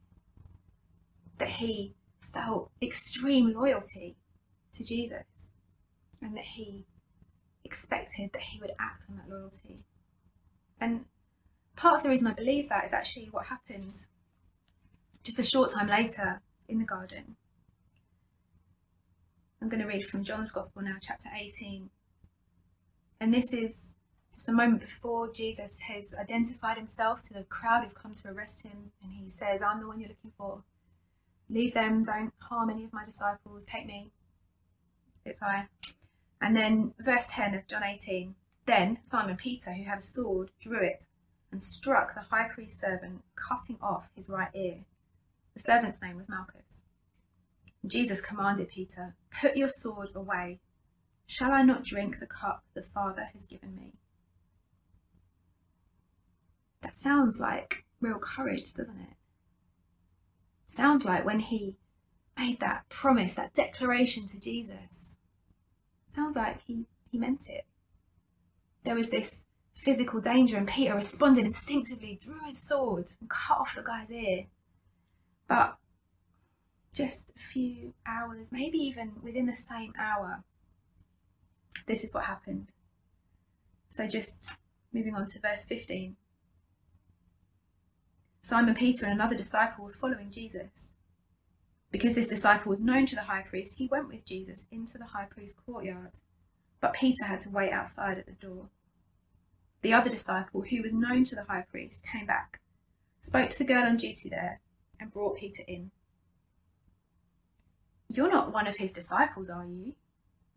that 1.38 1.48
he 1.48 1.94
felt 2.32 2.70
extreme 2.82 3.52
loyalty 3.52 4.16
to 4.72 4.84
Jesus 4.84 5.24
and 6.22 6.36
that 6.36 6.44
he 6.44 6.86
expected 7.64 8.30
that 8.32 8.42
he 8.42 8.60
would 8.60 8.72
act 8.80 9.04
on 9.08 9.16
that 9.16 9.28
loyalty. 9.28 9.84
And 10.80 11.04
part 11.76 11.96
of 11.96 12.02
the 12.02 12.08
reason 12.08 12.26
I 12.26 12.34
believe 12.34 12.68
that 12.68 12.84
is 12.84 12.92
actually 12.92 13.28
what 13.30 13.46
happened 13.46 13.94
just 15.22 15.38
a 15.38 15.42
short 15.42 15.72
time 15.72 15.88
later 15.88 16.40
in 16.68 16.78
the 16.78 16.84
garden. 16.84 17.36
I'm 19.60 19.68
going 19.68 19.80
to 19.80 19.88
read 19.88 20.06
from 20.06 20.24
John's 20.24 20.50
Gospel 20.50 20.82
now, 20.82 20.96
chapter 21.00 21.28
18. 21.34 21.88
And 23.20 23.32
this 23.32 23.52
is 23.52 23.94
just 24.34 24.48
a 24.48 24.52
moment 24.52 24.82
before 24.82 25.32
Jesus 25.32 25.78
has 25.78 26.14
identified 26.14 26.76
himself 26.76 27.22
to 27.22 27.32
the 27.32 27.44
crowd 27.44 27.84
who've 27.84 27.94
come 27.94 28.14
to 28.14 28.28
arrest 28.28 28.62
him. 28.62 28.92
And 29.02 29.12
he 29.12 29.28
says, 29.28 29.62
I'm 29.62 29.80
the 29.80 29.86
one 29.86 30.00
you're 30.00 30.10
looking 30.10 30.32
for. 30.36 30.62
Leave 31.48 31.74
them, 31.74 32.02
don't 32.02 32.32
harm 32.40 32.70
any 32.70 32.84
of 32.84 32.92
my 32.92 33.04
disciples, 33.04 33.64
take 33.64 33.86
me. 33.86 34.10
It's 35.24 35.42
I. 35.42 35.66
And 36.40 36.54
then 36.54 36.92
verse 36.98 37.26
10 37.30 37.54
of 37.54 37.66
John 37.66 37.82
18. 37.82 38.34
Then 38.66 38.98
Simon 39.02 39.36
Peter, 39.36 39.72
who 39.72 39.84
had 39.84 39.98
a 39.98 40.02
sword, 40.02 40.50
drew 40.60 40.82
it 40.82 41.04
and 41.52 41.62
struck 41.62 42.14
the 42.14 42.20
high 42.20 42.48
priest's 42.48 42.80
servant, 42.80 43.22
cutting 43.36 43.78
off 43.80 44.08
his 44.16 44.28
right 44.28 44.50
ear. 44.54 44.78
The 45.54 45.60
servant's 45.60 46.02
name 46.02 46.16
was 46.16 46.28
Malchus. 46.28 46.82
Jesus 47.86 48.20
commanded 48.20 48.68
Peter, 48.68 49.14
Put 49.40 49.56
your 49.56 49.68
sword 49.68 50.08
away. 50.14 50.60
Shall 51.26 51.52
I 51.52 51.62
not 51.62 51.84
drink 51.84 52.18
the 52.18 52.26
cup 52.26 52.64
the 52.74 52.82
Father 52.82 53.28
has 53.32 53.46
given 53.46 53.74
me? 53.76 53.94
That 56.82 56.94
sounds 56.94 57.38
like 57.38 57.84
real 58.00 58.18
courage, 58.18 58.74
doesn't 58.74 59.00
it? 59.00 59.16
Sounds 60.66 61.04
like 61.04 61.24
when 61.24 61.40
he 61.40 61.76
made 62.36 62.60
that 62.60 62.88
promise, 62.88 63.34
that 63.34 63.54
declaration 63.54 64.26
to 64.28 64.38
Jesus. 64.38 65.16
Sounds 66.14 66.36
like 66.36 66.62
he, 66.62 66.84
he 67.10 67.18
meant 67.18 67.48
it. 67.48 67.64
There 68.84 68.94
was 68.94 69.10
this 69.10 69.44
physical 69.84 70.20
danger, 70.20 70.56
and 70.56 70.68
Peter 70.68 70.94
responded 70.94 71.44
instinctively, 71.44 72.18
drew 72.20 72.44
his 72.44 72.66
sword, 72.66 73.12
and 73.20 73.30
cut 73.30 73.58
off 73.58 73.74
the 73.74 73.82
guy's 73.82 74.10
ear. 74.10 74.46
But 75.46 75.76
just 76.94 77.32
a 77.36 77.52
few 77.52 77.92
hours, 78.06 78.50
maybe 78.50 78.78
even 78.78 79.12
within 79.22 79.46
the 79.46 79.52
same 79.52 79.92
hour, 79.98 80.42
this 81.86 82.04
is 82.04 82.14
what 82.14 82.24
happened. 82.24 82.68
So, 83.88 84.06
just 84.06 84.50
moving 84.92 85.14
on 85.14 85.26
to 85.28 85.40
verse 85.40 85.64
15. 85.64 86.16
Simon 88.42 88.74
Peter 88.74 89.06
and 89.06 89.14
another 89.14 89.36
disciple 89.36 89.84
were 89.84 89.92
following 89.92 90.30
Jesus. 90.30 90.92
Because 91.90 92.14
this 92.14 92.26
disciple 92.26 92.70
was 92.70 92.80
known 92.80 93.06
to 93.06 93.14
the 93.14 93.22
high 93.22 93.42
priest, 93.42 93.76
he 93.78 93.86
went 93.86 94.08
with 94.08 94.24
Jesus 94.24 94.66
into 94.70 94.98
the 94.98 95.04
high 95.04 95.26
priest's 95.30 95.58
courtyard. 95.64 96.10
But 96.80 96.94
Peter 96.94 97.24
had 97.24 97.40
to 97.42 97.50
wait 97.50 97.72
outside 97.72 98.18
at 98.18 98.26
the 98.26 98.32
door. 98.32 98.68
The 99.82 99.92
other 99.92 100.10
disciple, 100.10 100.62
who 100.62 100.82
was 100.82 100.92
known 100.92 101.24
to 101.24 101.36
the 101.36 101.44
high 101.44 101.64
priest, 101.70 102.02
came 102.02 102.26
back, 102.26 102.60
spoke 103.20 103.50
to 103.50 103.58
the 103.58 103.64
girl 103.64 103.84
on 103.84 103.96
duty 103.96 104.28
there, 104.28 104.60
and 105.00 105.12
brought 105.12 105.36
Peter 105.36 105.62
in. 105.66 105.90
You're 108.08 108.30
not 108.30 108.52
one 108.52 108.66
of 108.66 108.76
his 108.76 108.92
disciples, 108.92 109.50
are 109.50 109.66
you? 109.66 109.94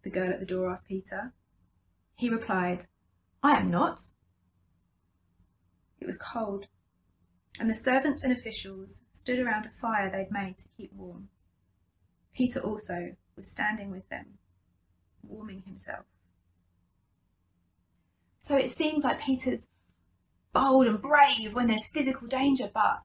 The 0.04 0.10
girl 0.10 0.32
at 0.32 0.40
the 0.40 0.46
door 0.46 0.72
asked 0.72 0.88
Peter. 0.88 1.34
He 2.18 2.30
replied, 2.30 2.86
I 3.42 3.58
am 3.58 3.70
not. 3.70 4.02
It 6.00 6.06
was 6.06 6.18
cold, 6.18 6.68
and 7.60 7.70
the 7.70 7.76
servants 7.76 8.24
and 8.24 8.32
officials 8.32 9.02
stood 9.14 9.40
around 9.40 9.66
a 9.66 9.70
fire 9.70 10.10
they'd 10.10 10.32
made 10.32 10.58
to 10.60 10.66
keep 10.78 10.94
warm. 10.94 11.30
Peter 12.34 12.60
also 12.60 13.16
was 13.36 13.50
standing 13.50 13.90
with 13.90 14.08
them, 14.10 14.38
warming 15.24 15.64
himself. 15.66 16.06
So 18.38 18.56
it 18.56 18.70
seems 18.70 19.04
like 19.04 19.20
Peter's 19.20 19.68
bold 20.54 20.88
and 20.88 21.02
brave 21.02 21.54
when 21.54 21.68
there's 21.68 21.88
physical 21.88 22.28
danger, 22.28 22.70
but 22.74 23.02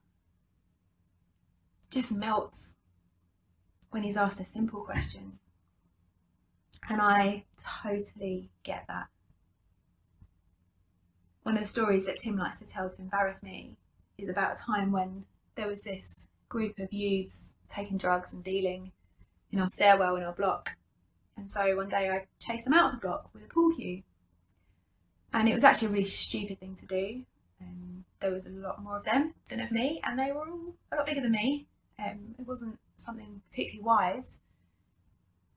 just 1.93 2.13
melts 2.13 2.75
when 3.89 4.03
he's 4.03 4.17
asked 4.17 4.39
a 4.39 4.45
simple 4.45 4.81
question. 4.81 5.39
And 6.89 7.01
I 7.01 7.45
totally 7.83 8.49
get 8.63 8.85
that. 8.87 9.07
One 11.43 11.55
of 11.55 11.61
the 11.61 11.67
stories 11.67 12.05
that 12.05 12.17
Tim 12.17 12.37
likes 12.37 12.59
to 12.59 12.65
tell 12.65 12.89
to 12.89 13.01
embarrass 13.01 13.43
me 13.43 13.75
is 14.17 14.29
about 14.29 14.57
a 14.57 14.61
time 14.61 14.91
when 14.91 15.25
there 15.55 15.67
was 15.67 15.81
this 15.81 16.27
group 16.49 16.79
of 16.79 16.91
youths 16.91 17.53
taking 17.69 17.97
drugs 17.97 18.33
and 18.33 18.43
dealing 18.43 18.91
in 19.51 19.59
our 19.59 19.69
stairwell 19.69 20.15
in 20.15 20.23
our 20.23 20.33
block. 20.33 20.71
And 21.37 21.49
so 21.49 21.75
one 21.75 21.89
day 21.89 22.09
I 22.09 22.25
chased 22.39 22.65
them 22.65 22.73
out 22.73 22.93
of 22.93 22.99
the 22.99 23.07
block 23.07 23.29
with 23.33 23.43
a 23.43 23.47
pool 23.47 23.75
cue. 23.75 24.03
And 25.33 25.49
it 25.49 25.53
was 25.53 25.63
actually 25.63 25.87
a 25.87 25.91
really 25.91 26.03
stupid 26.03 26.59
thing 26.59 26.75
to 26.75 26.85
do. 26.85 27.23
Um, 27.61 28.05
there 28.19 28.31
was 28.31 28.45
a 28.45 28.49
lot 28.49 28.83
more 28.83 28.97
of 28.97 29.03
them 29.03 29.33
than 29.49 29.59
of 29.59 29.71
me, 29.71 29.99
and 30.03 30.17
they 30.17 30.31
were 30.31 30.47
all 30.47 30.75
a 30.91 30.97
lot 30.97 31.05
bigger 31.05 31.21
than 31.21 31.31
me. 31.31 31.67
Um, 31.99 32.35
it 32.39 32.47
wasn't 32.47 32.79
something 32.97 33.41
particularly 33.49 33.83
wise. 33.83 34.39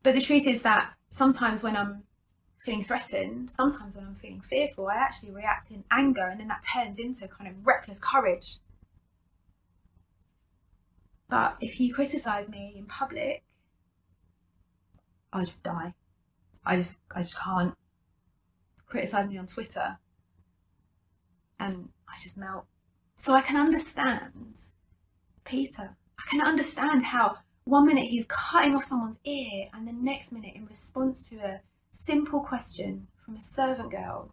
But 0.03 0.15
the 0.15 0.21
truth 0.21 0.47
is 0.47 0.63
that 0.63 0.93
sometimes 1.11 1.63
when 1.63 1.77
I'm 1.77 2.05
feeling 2.59 2.83
threatened, 2.83 3.51
sometimes 3.51 3.97
when 3.97 4.07
I'm 4.07 4.15
feeling 4.15 4.41
fearful, 4.41 4.89
I 4.89 4.95
actually 4.95 5.31
react 5.31 5.71
in 5.71 5.85
anger, 5.91 6.27
and 6.27 6.41
then 6.41 6.49
that 6.49 6.63
turns 6.63 6.99
into 6.99 7.29
kind 7.29 7.49
of 7.49 7.67
reckless 7.67 7.99
courage. 7.99 8.59
But 11.29 11.57
if 11.61 11.81
you 11.81 11.93
criticize 11.93 12.49
me 12.49 12.75
in 12.77 12.87
public, 12.87 13.43
I'll 15.33 15.45
just 15.45 15.65
die. 15.65 15.95
I 16.65 16.77
just, 16.77 16.99
I 17.15 17.23
just 17.23 17.39
can't 17.39 17.75
criticize 18.87 19.29
me 19.29 19.39
on 19.39 19.47
Twitter, 19.47 19.99
and 21.59 21.89
I 22.09 22.15
just 22.23 22.37
melt. 22.37 22.67
So 23.17 23.35
I 23.35 23.41
can 23.41 23.57
understand 23.57 24.33
Peter 25.45 25.97
I 26.19 26.31
can 26.31 26.41
understand 26.41 27.03
how 27.03 27.39
one 27.65 27.87
minute 27.87 28.07
he's 28.07 28.27
cutting 28.29 28.75
off 28.75 28.85
someone's 28.85 29.19
ear, 29.25 29.69
and 29.73 29.87
the 29.87 29.93
next 29.93 30.33
minute, 30.33 30.55
in 30.55 30.67
response 30.67 31.29
to 31.29 31.37
a 31.37 31.61
simple 31.91 32.41
question 32.41 33.09
from 33.25 33.37
a 33.37 33.41
servant 33.41 33.91
girl, 33.91 34.33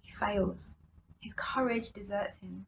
he 0.00 0.12
fails. 0.12 0.76
His 1.20 1.34
courage 1.34 1.90
deserts 1.90 2.38
him. 2.38 2.66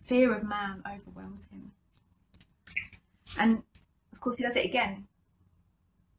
Fear 0.00 0.34
of 0.34 0.44
man 0.44 0.82
overwhelms 0.86 1.48
him. 1.50 1.72
And 3.38 3.62
of 4.12 4.20
course, 4.20 4.38
he 4.38 4.44
does 4.44 4.56
it 4.56 4.64
again. 4.64 5.08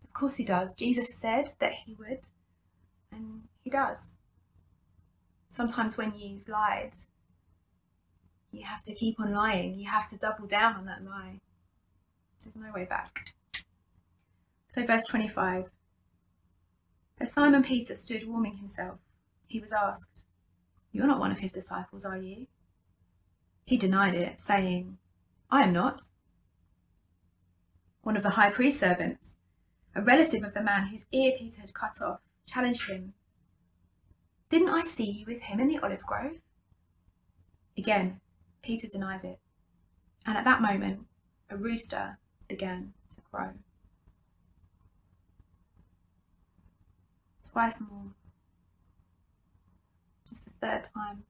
Of 0.03 0.13
course, 0.13 0.35
he 0.35 0.43
does. 0.43 0.73
Jesus 0.73 1.15
said 1.15 1.53
that 1.59 1.73
he 1.73 1.93
would, 1.93 2.27
and 3.11 3.43
he 3.63 3.69
does. 3.69 4.07
Sometimes 5.49 5.97
when 5.97 6.13
you've 6.17 6.47
lied, 6.49 6.91
you 8.57 8.65
have 8.65 8.83
to 8.83 8.93
keep 8.93 9.19
on 9.19 9.33
lying. 9.33 9.79
You 9.79 9.87
have 9.87 10.09
to 10.09 10.17
double 10.17 10.47
down 10.47 10.75
on 10.75 10.85
that 10.85 11.03
lie. 11.03 11.39
There's 12.43 12.55
no 12.55 12.71
way 12.73 12.85
back. 12.85 13.33
So, 14.67 14.85
verse 14.85 15.03
25. 15.03 15.65
As 17.19 17.33
Simon 17.33 17.63
Peter 17.63 17.95
stood 17.95 18.27
warming 18.27 18.57
himself, 18.57 18.99
he 19.47 19.59
was 19.59 19.73
asked, 19.73 20.23
You're 20.91 21.07
not 21.07 21.19
one 21.19 21.31
of 21.31 21.39
his 21.39 21.51
disciples, 21.51 22.05
are 22.05 22.17
you? 22.17 22.47
He 23.65 23.77
denied 23.77 24.15
it, 24.15 24.39
saying, 24.41 24.97
I 25.49 25.63
am 25.63 25.73
not. 25.73 26.01
One 28.01 28.17
of 28.17 28.23
the 28.23 28.31
high 28.31 28.51
priest's 28.51 28.79
servants, 28.79 29.35
a 29.95 30.01
relative 30.01 30.43
of 30.43 30.53
the 30.53 30.63
man 30.63 30.87
whose 30.87 31.05
ear 31.11 31.33
Peter 31.37 31.61
had 31.61 31.73
cut 31.73 32.01
off, 32.01 32.19
challenged 32.45 32.89
him. 32.89 33.13
Didn't 34.49 34.69
I 34.69 34.83
see 34.83 35.03
you 35.03 35.25
with 35.25 35.41
him 35.41 35.59
in 35.59 35.67
the 35.67 35.79
olive 35.79 36.05
grove? 36.05 36.37
Again, 37.77 38.21
Peter 38.67 38.87
denies 38.87 39.23
it. 39.23 39.39
And 40.25 40.37
at 40.37 40.43
that 40.43 40.61
moment, 40.61 41.05
a 41.49 41.55
rooster 41.55 42.17
began 42.49 42.91
to 43.09 43.21
crow. 43.21 43.51
Twice 47.49 47.79
more. 47.79 48.11
It's 50.29 50.41
the 50.41 50.51
third 50.59 50.89
time. 50.93 51.23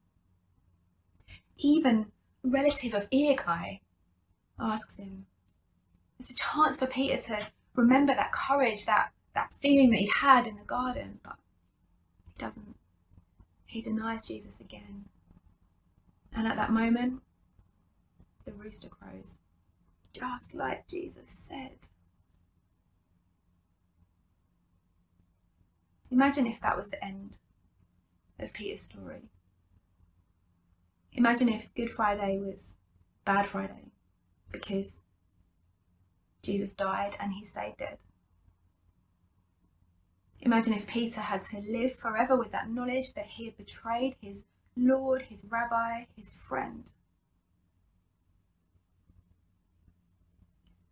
Even 1.58 2.06
relative 2.42 2.92
of 2.92 3.08
Earguy 3.10 3.78
asks 4.58 4.96
him. 4.96 5.26
It's 6.18 6.32
a 6.32 6.34
chance 6.34 6.76
for 6.76 6.88
Peter 6.88 7.18
to 7.18 7.46
remember 7.76 8.16
that 8.16 8.32
courage, 8.32 8.84
that, 8.86 9.10
that 9.36 9.52
feeling 9.62 9.90
that 9.90 10.00
he 10.00 10.10
had 10.12 10.48
in 10.48 10.56
the 10.56 10.64
garden, 10.64 11.20
but 11.22 11.36
he 12.24 12.32
doesn't. 12.36 12.74
He 13.66 13.80
denies 13.80 14.26
Jesus 14.26 14.58
again. 14.58 15.04
And 16.32 16.48
at 16.48 16.56
that 16.56 16.72
moment, 16.72 17.22
the 18.48 18.54
rooster 18.54 18.88
crows, 18.88 19.38
just 20.12 20.54
like 20.54 20.88
Jesus 20.88 21.24
said. 21.28 21.88
Imagine 26.10 26.46
if 26.46 26.60
that 26.62 26.76
was 26.76 26.88
the 26.88 27.04
end 27.04 27.38
of 28.38 28.54
Peter's 28.54 28.80
story. 28.80 29.28
Imagine 31.12 31.50
if 31.50 31.74
Good 31.74 31.90
Friday 31.90 32.38
was 32.38 32.76
Bad 33.26 33.48
Friday, 33.48 33.92
because 34.50 35.02
Jesus 36.42 36.72
died 36.72 37.16
and 37.20 37.34
he 37.34 37.44
stayed 37.44 37.76
dead. 37.76 37.98
Imagine 40.40 40.72
if 40.72 40.86
Peter 40.86 41.20
had 41.20 41.42
to 41.42 41.58
live 41.58 41.96
forever 41.96 42.34
with 42.36 42.52
that 42.52 42.70
knowledge 42.70 43.12
that 43.12 43.26
he 43.26 43.44
had 43.44 43.56
betrayed 43.58 44.16
his 44.22 44.44
Lord, 44.76 45.22
his 45.22 45.42
rabbi, 45.44 46.04
his 46.16 46.30
friend. 46.30 46.90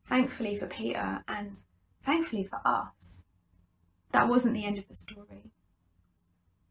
Thankfully 0.07 0.55
for 0.55 0.67
Peter 0.67 1.25
and 1.27 1.63
thankfully 2.05 2.45
for 2.45 2.61
us, 2.65 3.25
that 4.13 4.29
wasn't 4.29 4.55
the 4.55 4.65
end 4.65 4.79
of 4.79 4.87
the 4.87 4.95
story. 4.95 5.51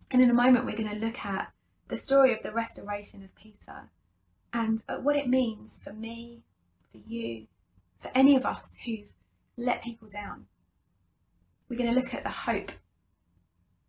And 0.09 0.21
in 0.21 0.29
a 0.29 0.33
moment, 0.33 0.65
we're 0.65 0.77
going 0.77 0.89
to 0.89 1.05
look 1.05 1.25
at 1.25 1.51
the 1.89 1.97
story 1.97 2.33
of 2.33 2.41
the 2.43 2.53
restoration 2.53 3.23
of 3.23 3.35
Peter 3.35 3.89
and 4.53 4.81
at 4.87 5.03
what 5.03 5.17
it 5.17 5.27
means 5.27 5.77
for 5.83 5.91
me, 5.91 6.43
for 6.91 6.99
you, 7.05 7.47
for 7.99 8.09
any 8.15 8.37
of 8.37 8.45
us 8.45 8.77
who've 8.85 9.11
let 9.57 9.83
people 9.83 10.07
down. 10.07 10.45
We're 11.67 11.77
going 11.77 11.93
to 11.93 11.99
look 11.99 12.13
at 12.13 12.23
the 12.23 12.29
hope 12.29 12.71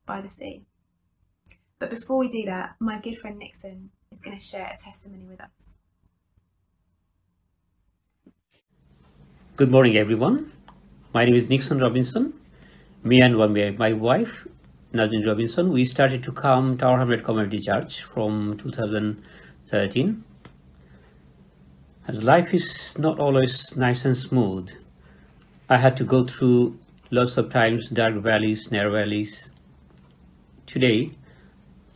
by 0.06 0.22
the 0.22 0.28
sea. 0.28 0.64
But 1.78 1.90
before 1.90 2.18
we 2.18 2.26
do 2.26 2.44
that, 2.46 2.74
my 2.80 2.98
good 2.98 3.18
friend 3.18 3.38
Nixon 3.38 3.90
is 4.10 4.20
going 4.20 4.36
to 4.36 4.42
share 4.42 4.66
a 4.66 4.82
testimony 4.82 5.24
with 5.24 5.40
us. 5.40 5.75
Good 9.56 9.70
morning, 9.70 9.96
everyone. 9.96 10.52
My 11.14 11.24
name 11.24 11.34
is 11.34 11.48
Nixon 11.48 11.78
Robinson. 11.78 12.34
Me 13.02 13.22
and 13.22 13.38
one, 13.38 13.54
my 13.78 13.90
wife, 13.94 14.46
Nadine 14.92 15.26
Robinson, 15.26 15.72
we 15.72 15.86
started 15.86 16.22
to 16.24 16.30
come 16.30 16.76
Tower 16.76 16.98
Hamlet 16.98 17.24
Community 17.24 17.60
Church 17.60 18.02
from 18.02 18.58
2013. 18.58 20.24
As 22.06 22.22
life 22.22 22.52
is 22.52 22.98
not 22.98 23.18
always 23.18 23.74
nice 23.74 24.04
and 24.04 24.14
smooth. 24.14 24.72
I 25.70 25.78
had 25.78 25.96
to 25.96 26.04
go 26.04 26.26
through 26.26 26.78
lots 27.10 27.38
of 27.38 27.48
times 27.48 27.88
dark 27.88 28.16
valleys, 28.16 28.70
narrow 28.70 28.92
valleys. 28.92 29.52
Today, 30.66 31.12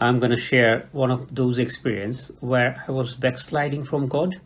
I'm 0.00 0.18
going 0.18 0.32
to 0.32 0.38
share 0.38 0.88
one 0.92 1.10
of 1.10 1.34
those 1.34 1.58
experiences 1.58 2.32
where 2.40 2.82
I 2.88 2.92
was 2.92 3.12
backsliding 3.12 3.84
from 3.84 4.08
God 4.08 4.40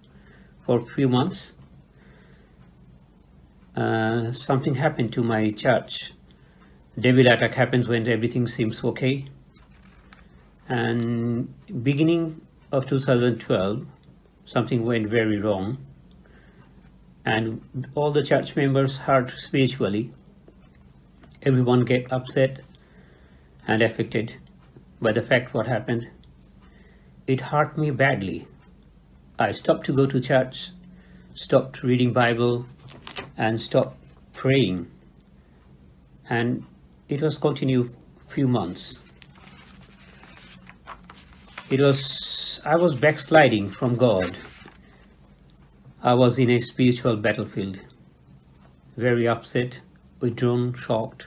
for 0.66 0.80
a 0.80 0.85
few 0.85 1.09
months. 1.09 1.54
Uh, 3.76 4.31
something 4.31 4.75
happened 4.75 5.12
to 5.12 5.23
my 5.23 5.50
church. 5.50 6.12
Devil 6.99 7.26
attack 7.26 7.54
happens 7.54 7.88
when 7.88 8.07
everything 8.07 8.47
seems 8.47 8.85
okay. 8.85 9.26
And 10.69 11.52
beginning 11.83 12.40
of 12.71 12.87
2012, 12.87 13.85
something 14.47 14.85
went 14.85 15.09
very 15.09 15.40
wrong. 15.40 15.78
And 17.25 17.88
all 17.97 18.12
the 18.12 18.23
church 18.23 18.54
members 18.54 18.99
hurt 18.99 19.33
spiritually. 19.37 20.12
Everyone 21.43 21.85
get 21.85 22.12
upset 22.12 22.61
and 23.66 23.83
affected 23.83 24.37
by 25.00 25.12
the 25.12 25.23
fact 25.23 25.52
what 25.52 25.66
happened. 25.66 26.11
It 27.26 27.40
hurt 27.40 27.76
me 27.76 27.90
badly. 27.90 28.47
I 29.37 29.50
stopped 29.50 29.85
to 29.87 29.93
go 29.93 30.07
to 30.07 30.21
church, 30.21 30.71
stopped 31.35 31.83
reading 31.83 32.12
Bible, 32.12 32.66
and 33.37 33.61
stopped 33.61 33.97
praying. 34.33 34.90
And 36.28 36.64
it 37.09 37.21
was 37.21 37.38
continued 37.38 37.94
few 38.28 38.49
months. 38.49 38.99
It 41.71 41.80
was 41.80 42.61
I 42.64 42.76
was 42.76 42.94
backsliding 42.94 43.68
from 43.71 43.97
God. 43.97 44.37
I 46.02 46.14
was 46.14 46.38
in 46.38 46.50
a 46.50 46.61
spiritual 46.61 47.16
battlefield, 47.16 47.79
very 48.96 49.27
upset, 49.27 49.81
withdrawn, 50.20 50.74
shocked. 50.74 51.27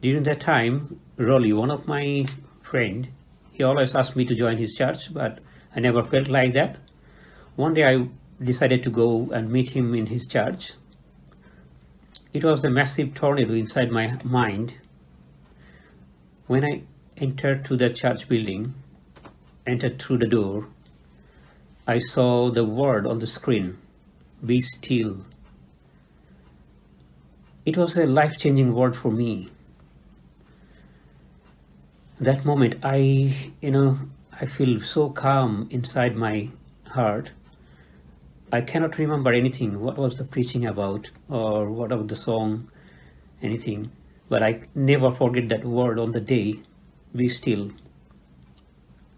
During 0.00 0.22
that 0.24 0.40
time, 0.40 1.00
Rolly, 1.16 1.52
one 1.52 1.70
of 1.70 1.86
my 1.86 2.26
friend, 2.62 3.08
he 3.52 3.62
always 3.62 3.94
asked 3.94 4.16
me 4.16 4.24
to 4.24 4.34
join 4.34 4.56
his 4.56 4.74
church, 4.74 5.12
but 5.12 5.40
I 5.74 5.80
never 5.80 6.02
felt 6.04 6.28
like 6.28 6.52
that. 6.54 6.76
One 7.56 7.74
day 7.74 7.84
I 7.84 8.08
decided 8.42 8.82
to 8.84 8.90
go 8.90 9.30
and 9.32 9.50
meet 9.50 9.70
him 9.70 9.94
in 9.94 10.06
his 10.06 10.26
church. 10.26 10.72
It 12.32 12.44
was 12.44 12.64
a 12.64 12.70
massive 12.70 13.14
tornado 13.14 13.54
inside 13.54 13.90
my 13.90 14.18
mind. 14.22 14.74
When 16.46 16.64
I 16.64 16.82
entered 17.16 17.64
to 17.66 17.76
the 17.76 17.90
church 17.90 18.28
building, 18.28 18.74
entered 19.66 20.00
through 20.00 20.18
the 20.18 20.26
door, 20.26 20.68
I 21.86 22.00
saw 22.00 22.50
the 22.50 22.64
word 22.64 23.06
on 23.06 23.18
the 23.18 23.26
screen, 23.26 23.76
be 24.44 24.60
still. 24.60 25.24
It 27.64 27.76
was 27.76 27.96
a 27.96 28.06
life-changing 28.06 28.74
word 28.74 28.96
for 28.96 29.10
me 29.10 29.50
that 32.20 32.44
moment 32.44 32.74
i 32.82 33.32
you 33.60 33.70
know 33.70 33.96
i 34.40 34.44
feel 34.44 34.80
so 34.80 35.08
calm 35.08 35.68
inside 35.70 36.16
my 36.16 36.48
heart 36.88 37.30
i 38.52 38.60
cannot 38.60 38.98
remember 38.98 39.32
anything. 39.32 39.80
What 39.80 39.98
was 39.98 40.18
the 40.18 40.24
preaching 40.24 40.66
about? 40.66 41.10
Or 41.28 41.70
what 41.70 41.92
about 41.92 42.08
the 42.08 42.16
song? 42.16 42.70
Anything. 43.42 43.90
But 44.28 44.42
i 44.42 44.60
never 44.74 45.10
forget 45.10 45.48
that 45.50 45.64
word 45.64 45.98
on 45.98 46.12
the 46.12 46.20
day 46.20 46.60
be 47.14 47.28
still. 47.28 47.70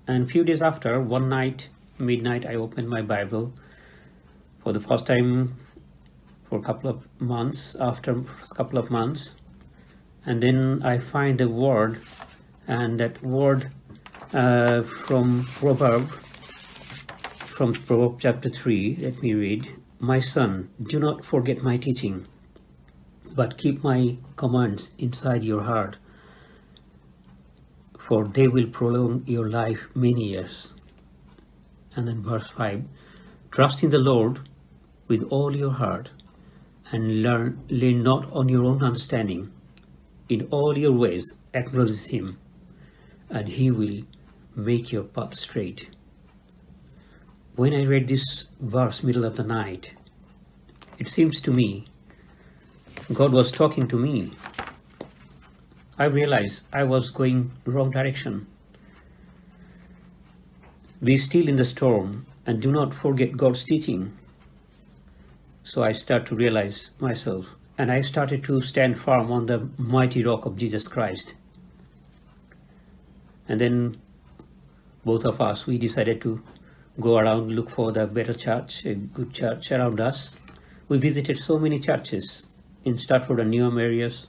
And 0.07 0.31
few 0.31 0.45
days 0.45 0.63
after 0.63 1.01
one 1.01 1.29
night 1.29 1.69
midnight 1.99 2.47
i 2.47 2.55
opened 2.55 2.89
my 2.89 3.03
bible 3.03 3.53
for 4.63 4.73
the 4.73 4.81
first 4.81 5.07
time 5.07 5.55
for 6.49 6.59
a 6.59 6.63
couple 6.63 6.91
of 6.91 7.07
months 7.21 7.77
after 7.79 8.13
a 8.13 8.55
couple 8.55 8.79
of 8.79 8.91
months. 8.91 9.35
And 10.27 10.43
then 10.43 10.83
i 10.83 10.99
find 10.99 11.39
the 11.39 11.49
word 11.49 12.01
and 12.67 13.01
that 13.01 13.23
word 13.23 13.71
uh, 14.33 14.83
from 14.83 15.45
Proverb, 15.45 16.09
from 17.61 17.75
Proverbs 17.75 18.23
chapter 18.23 18.49
3, 18.49 18.97
let 19.01 19.21
me 19.21 19.35
read. 19.35 19.71
My 19.99 20.19
son, 20.19 20.71
do 20.83 20.99
not 20.99 21.23
forget 21.23 21.63
my 21.63 21.77
teaching, 21.77 22.27
but 23.35 23.59
keep 23.59 23.85
my 23.85 24.17
commands 24.37 24.93
inside 24.97 25.45
your 25.45 25.65
heart, 25.65 25.99
for 27.99 28.27
they 28.27 28.49
will 28.49 28.67
prolong 28.67 29.25
your 29.27 29.51
life 29.51 29.89
many 29.95 30.31
years. 30.31 30.73
And 31.95 32.09
then 32.09 32.23
verse 32.23 32.49
5, 32.49 32.83
trust 33.51 33.83
in 33.83 33.91
the 33.91 33.99
Lord 33.99 34.49
with 35.07 35.23
all 35.25 35.55
your 35.55 35.73
heart, 35.73 36.13
and 36.91 37.23
learn, 37.23 37.63
lean 37.69 38.03
not 38.03 38.33
on 38.33 38.49
your 38.49 38.65
own 38.65 38.83
understanding. 38.83 39.53
In 40.31 40.49
all 40.51 40.79
your 40.79 40.93
ways 40.93 41.35
acknowledge 41.53 42.07
him, 42.07 42.39
and 43.29 43.49
he 43.49 43.71
will 43.71 44.01
make 44.57 44.91
your 44.91 45.05
path 45.05 45.35
straight. 45.35 45.91
When 47.61 47.75
I 47.75 47.83
read 47.83 48.09
this 48.09 48.47
verse 48.59 49.03
middle 49.03 49.23
of 49.23 49.37
the 49.37 49.43
night, 49.43 49.93
it 50.99 51.11
seems 51.11 51.43
to 51.43 51.53
me 51.53 51.85
God 53.13 53.33
was 53.33 53.53
talking 53.53 53.87
to 53.89 53.99
me. 53.99 54.33
I 55.99 56.07
realized 56.07 56.63
I 56.73 56.85
was 56.85 57.11
going 57.11 57.53
wrong 57.67 57.91
direction. 57.91 58.47
Be 61.05 61.19
still 61.19 61.51
in 61.51 61.57
the 61.57 61.67
storm 61.67 62.25
and 62.47 62.63
do 62.63 62.73
not 62.73 62.95
forget 62.95 63.37
God's 63.37 63.63
teaching. 63.65 64.17
So 65.63 65.83
I 65.83 65.93
start 65.93 66.25
to 66.29 66.35
realize 66.35 66.89
myself 66.99 67.57
and 67.77 67.93
I 67.93 68.01
started 68.01 68.43
to 68.45 68.63
stand 68.63 68.99
firm 68.99 69.31
on 69.31 69.45
the 69.45 69.69
mighty 69.77 70.25
rock 70.25 70.47
of 70.47 70.57
Jesus 70.57 70.89
Christ. 70.89 71.35
And 73.47 73.61
then 73.61 74.01
both 75.05 75.27
of 75.27 75.43
us, 75.43 75.67
we 75.67 75.77
decided 75.77 76.23
to 76.23 76.43
go 77.01 77.19
around, 77.19 77.51
look 77.51 77.71
for 77.71 77.93
the 77.93 78.07
better 78.07 78.35
church, 78.35 78.85
a 78.85 78.95
good 78.95 79.33
church 79.33 79.73
around 79.73 80.01
us. 80.01 80.39
We 80.89 80.99
visited 80.99 81.39
so 81.39 81.59
many 81.59 81.79
churches 81.79 82.49
in 82.85 82.99
Stratford 82.99 83.41
and 83.41 83.53
Newham 83.53 83.81
areas. 83.81 84.29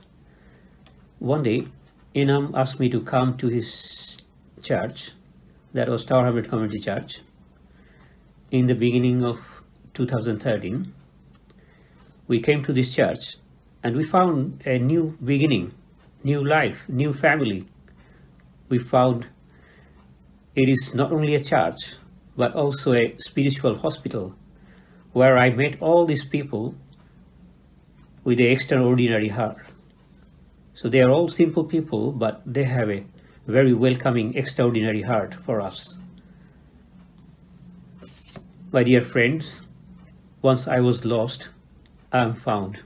One 1.20 1.44
day, 1.44 1.68
Inam 2.16 2.52
asked 2.56 2.80
me 2.80 2.90
to 2.90 3.02
come 3.02 3.38
to 3.38 3.48
his 3.48 4.18
church, 4.62 5.12
that 5.74 5.90
was 5.90 6.04
Tower 6.06 6.26
Hamlet 6.26 6.50
Community 6.50 6.80
Church, 6.80 7.20
in 8.52 8.66
the 8.66 8.76
beginning 8.76 9.24
of 9.24 9.40
2013. 9.94 10.94
We 12.28 12.42
came 12.42 12.64
to 12.64 12.74
this 12.74 12.94
church 12.94 13.38
and 13.84 13.96
we 13.96 14.04
found 14.04 14.64
a 14.66 14.78
new 14.78 15.18
beginning, 15.24 15.74
new 16.24 16.44
life, 16.46 16.86
new 16.88 17.14
family, 17.14 17.68
we 18.72 18.80
found 18.80 19.28
it 20.56 20.70
is 20.70 20.96
not 20.96 21.12
only 21.12 21.36
a 21.36 21.44
church, 21.44 21.96
but 22.36 22.56
also 22.56 22.94
a 22.94 23.16
spiritual 23.18 23.78
hospital 23.78 24.36
where 25.14 25.38
I 25.38 25.50
met 25.50 25.82
all 25.82 26.06
these 26.06 26.24
people 26.24 26.76
with 28.24 28.40
an 28.40 28.48
extraordinary 28.48 29.28
heart. 29.28 29.66
So 30.74 30.90
they 30.90 31.02
are 31.02 31.10
all 31.10 31.28
simple 31.28 31.64
people, 31.64 32.12
but 32.12 32.42
they 32.46 32.64
have 32.64 32.90
a 32.90 33.04
very 33.48 33.74
welcoming, 33.74 34.36
extraordinary 34.36 35.02
heart 35.02 35.34
for 35.34 35.62
us. 35.62 35.98
My 38.72 38.84
dear 38.84 39.02
friends, 39.02 39.64
Once 40.42 40.68
I 40.68 40.80
was 40.80 41.06
lost, 41.06 41.50
I 42.12 42.24
am 42.24 42.34
found. 42.34 42.80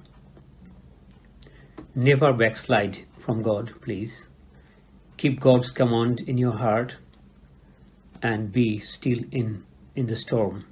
Never 1.95 2.33
backslide 2.33 3.05
from 3.17 3.41
God, 3.41 3.71
please. 3.79 4.27
Keep 5.15 5.39
God's 5.39 5.71
command 5.71 6.19
in 6.27 6.37
your 6.37 6.51
heart 6.51 6.97
and 8.21 8.51
be 8.51 8.79
still 8.79 9.19
in, 9.31 9.63
in 9.95 10.07
the 10.07 10.15
storm. 10.15 10.65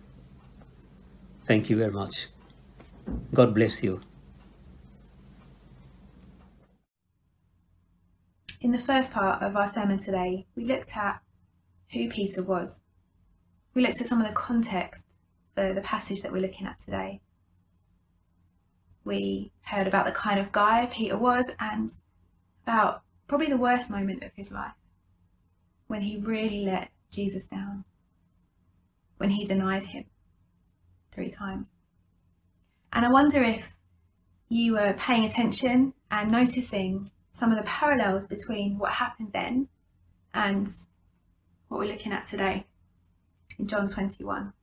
Thank 1.46 1.70
you 1.70 1.78
very 1.78 1.92
much. 1.92 2.28
God 3.34 3.54
bless 3.54 3.84
you. 3.84 4.02
In 8.62 8.72
the 8.72 8.80
first 8.80 9.12
part 9.12 9.44
of 9.44 9.58
our 9.58 9.68
sermon 9.68 10.00
today, 10.00 10.46
we 10.56 10.64
looked 10.64 10.96
at 10.96 11.22
who 11.92 12.08
Peter 12.08 12.42
was. 12.42 12.80
We 13.74 13.82
looked 13.82 14.00
at 14.00 14.08
some 14.08 14.22
of 14.22 14.28
the 14.28 14.34
context 14.34 15.04
for 15.54 15.74
the 15.74 15.82
passage 15.82 16.22
that 16.22 16.32
we're 16.32 16.42
looking 16.42 16.66
at 16.66 16.80
today. 16.80 17.20
We 19.04 19.52
heard 19.64 19.86
about 19.86 20.06
the 20.06 20.14
kind 20.14 20.40
of 20.40 20.54
guy 20.54 20.86
Peter 20.86 21.18
was 21.18 21.44
and 21.60 21.90
about 22.66 23.02
probably 23.28 23.48
the 23.48 23.58
worst 23.58 23.90
moment 23.90 24.24
of 24.24 24.32
his 24.36 24.52
life 24.52 24.72
when 25.88 26.02
he 26.02 26.18
really 26.18 26.64
let 26.64 26.90
Jesus 27.14 27.48
down, 27.48 27.86
when 29.18 29.32
he 29.32 29.46
denied 29.46 29.86
him 29.86 30.06
three 31.12 31.30
times. 31.30 31.68
And 32.92 33.06
I 33.06 33.12
wonder 33.12 33.42
if 33.42 33.74
you 34.50 34.74
were 34.74 34.94
paying 34.98 35.26
attention 35.26 35.94
and 36.12 36.32
noticing 36.32 37.12
some 37.32 37.52
of 37.52 37.58
the 37.58 37.64
parallels 37.64 38.28
between 38.28 38.78
what 38.78 38.94
happened 38.94 39.32
then 39.34 39.68
and 40.34 40.68
what 41.68 41.80
we're 41.80 41.92
looking 41.92 42.12
at 42.12 42.26
today 42.26 42.66
in 43.58 43.68
John 43.68 43.88
21. 43.88 44.54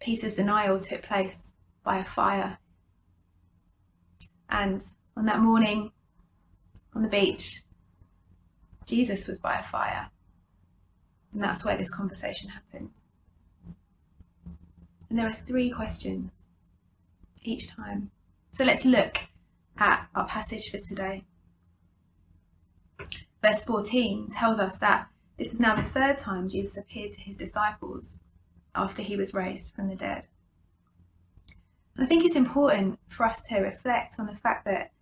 Peter's 0.00 0.34
denial 0.34 0.78
took 0.78 1.02
place 1.02 1.52
by 1.82 1.98
a 1.98 2.04
fire. 2.04 2.58
And 4.48 4.82
on 5.16 5.24
that 5.26 5.40
morning 5.40 5.92
on 6.94 7.02
the 7.02 7.08
beach, 7.08 7.62
Jesus 8.86 9.26
was 9.26 9.40
by 9.40 9.58
a 9.58 9.62
fire. 9.62 10.10
And 11.36 11.44
that's 11.44 11.66
where 11.66 11.76
this 11.76 11.90
conversation 11.90 12.48
happened. 12.48 12.88
And 15.10 15.18
there 15.18 15.26
are 15.26 15.32
three 15.32 15.68
questions 15.68 16.32
each 17.44 17.68
time. 17.68 18.10
So 18.52 18.64
let's 18.64 18.86
look 18.86 19.18
at 19.76 20.08
our 20.14 20.26
passage 20.26 20.70
for 20.70 20.78
today. 20.78 21.24
Verse 23.44 23.62
14 23.64 24.30
tells 24.30 24.58
us 24.58 24.78
that 24.78 25.08
this 25.36 25.50
was 25.50 25.60
now 25.60 25.76
the 25.76 25.82
third 25.82 26.16
time 26.16 26.48
Jesus 26.48 26.78
appeared 26.78 27.12
to 27.12 27.20
his 27.20 27.36
disciples 27.36 28.22
after 28.74 29.02
he 29.02 29.14
was 29.14 29.34
raised 29.34 29.74
from 29.74 29.90
the 29.90 29.94
dead. 29.94 30.28
And 31.96 32.06
I 32.06 32.08
think 32.08 32.24
it's 32.24 32.34
important 32.34 32.98
for 33.08 33.26
us 33.26 33.42
to 33.42 33.58
reflect 33.58 34.14
on 34.18 34.24
the 34.26 34.36
fact 34.36 34.64
that 34.64 34.92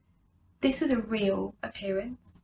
this 0.63 0.81
was 0.81 0.91
a 0.91 0.99
real 0.99 1.55
appearance. 1.63 2.43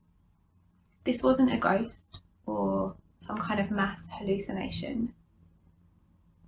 This 1.02 1.24
wasn't 1.24 1.52
a 1.52 1.56
ghost 1.56 1.98
or 2.46 2.94
some 3.20 3.38
kind 3.38 3.60
of 3.60 3.70
mass 3.70 4.08
hallucination. 4.18 5.14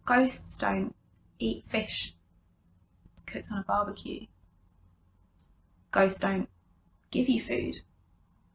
Ghosts 0.05 0.59
don't 0.59 0.95
eat 1.39 1.65
fish 1.69 2.15
cooked 3.27 3.49
on 3.53 3.59
a 3.59 3.65
barbecue 3.65 4.27
ghosts 5.93 6.19
don't 6.19 6.49
give 7.11 7.29
you 7.29 7.41
food 7.41 7.83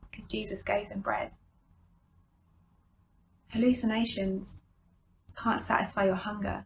because 0.10 0.26
Jesus 0.26 0.64
gave 0.64 0.90
them 0.90 1.00
bread. 1.00 1.32
Hallucinations 3.50 4.64
can't 5.42 5.64
satisfy 5.64 6.06
your 6.06 6.16
hunger. 6.16 6.66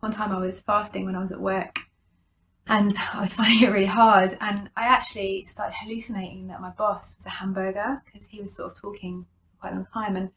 One 0.00 0.12
time 0.12 0.32
I 0.32 0.38
was 0.38 0.60
fasting 0.60 1.06
when 1.06 1.14
I 1.14 1.20
was 1.20 1.32
at 1.32 1.40
work 1.40 1.78
and 2.66 2.92
I 3.14 3.20
was 3.20 3.34
finding 3.36 3.62
it 3.62 3.72
really 3.72 3.86
hard. 3.86 4.36
And 4.40 4.68
I 4.76 4.86
actually 4.86 5.44
started 5.46 5.76
hallucinating 5.80 6.48
that 6.48 6.60
my 6.60 6.70
boss 6.70 7.14
was 7.16 7.26
a 7.26 7.30
hamburger 7.30 8.02
because 8.04 8.26
he 8.28 8.40
was 8.40 8.54
sort 8.54 8.72
of 8.72 8.78
talking 8.78 9.26
quite 9.60 9.72
a 9.72 9.74
long 9.76 9.84
time. 9.84 10.16
And 10.16 10.30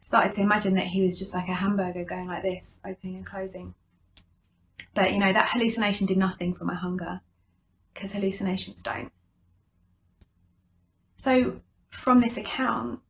started 0.00 0.32
to 0.32 0.40
imagine 0.40 0.74
that 0.74 0.86
he 0.86 1.02
was 1.02 1.18
just 1.18 1.34
like 1.34 1.48
a 1.48 1.54
hamburger 1.54 2.04
going 2.04 2.28
like 2.28 2.42
this, 2.42 2.80
opening 2.86 3.16
and 3.16 3.26
closing. 3.26 3.74
But 4.94 5.12
you 5.12 5.18
know, 5.18 5.32
that 5.32 5.48
hallucination 5.48 6.06
did 6.06 6.16
nothing 6.16 6.54
for 6.54 6.64
my 6.64 6.74
hunger 6.74 7.20
because 7.92 8.12
hallucinations 8.12 8.82
don't. 8.82 9.10
So, 11.16 11.60
from 11.90 12.20
this 12.20 12.36
account, 12.36 13.00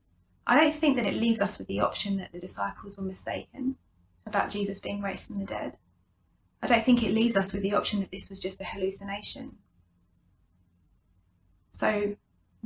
I 0.46 0.58
don't 0.58 0.74
think 0.74 0.96
that 0.96 1.06
it 1.06 1.14
leaves 1.14 1.40
us 1.40 1.58
with 1.58 1.66
the 1.66 1.80
option 1.80 2.16
that 2.18 2.32
the 2.32 2.38
disciples 2.38 2.96
were 2.96 3.02
mistaken 3.02 3.76
about 4.26 4.48
Jesus 4.48 4.80
being 4.80 5.02
raised 5.02 5.28
from 5.28 5.40
the 5.40 5.44
dead. 5.44 5.76
I 6.62 6.66
don't 6.66 6.84
think 6.84 7.02
it 7.02 7.12
leaves 7.12 7.36
us 7.36 7.52
with 7.52 7.62
the 7.62 7.74
option 7.74 8.00
that 8.00 8.10
this 8.10 8.28
was 8.30 8.38
just 8.38 8.60
a 8.60 8.64
hallucination. 8.64 9.56
So, 11.72 12.16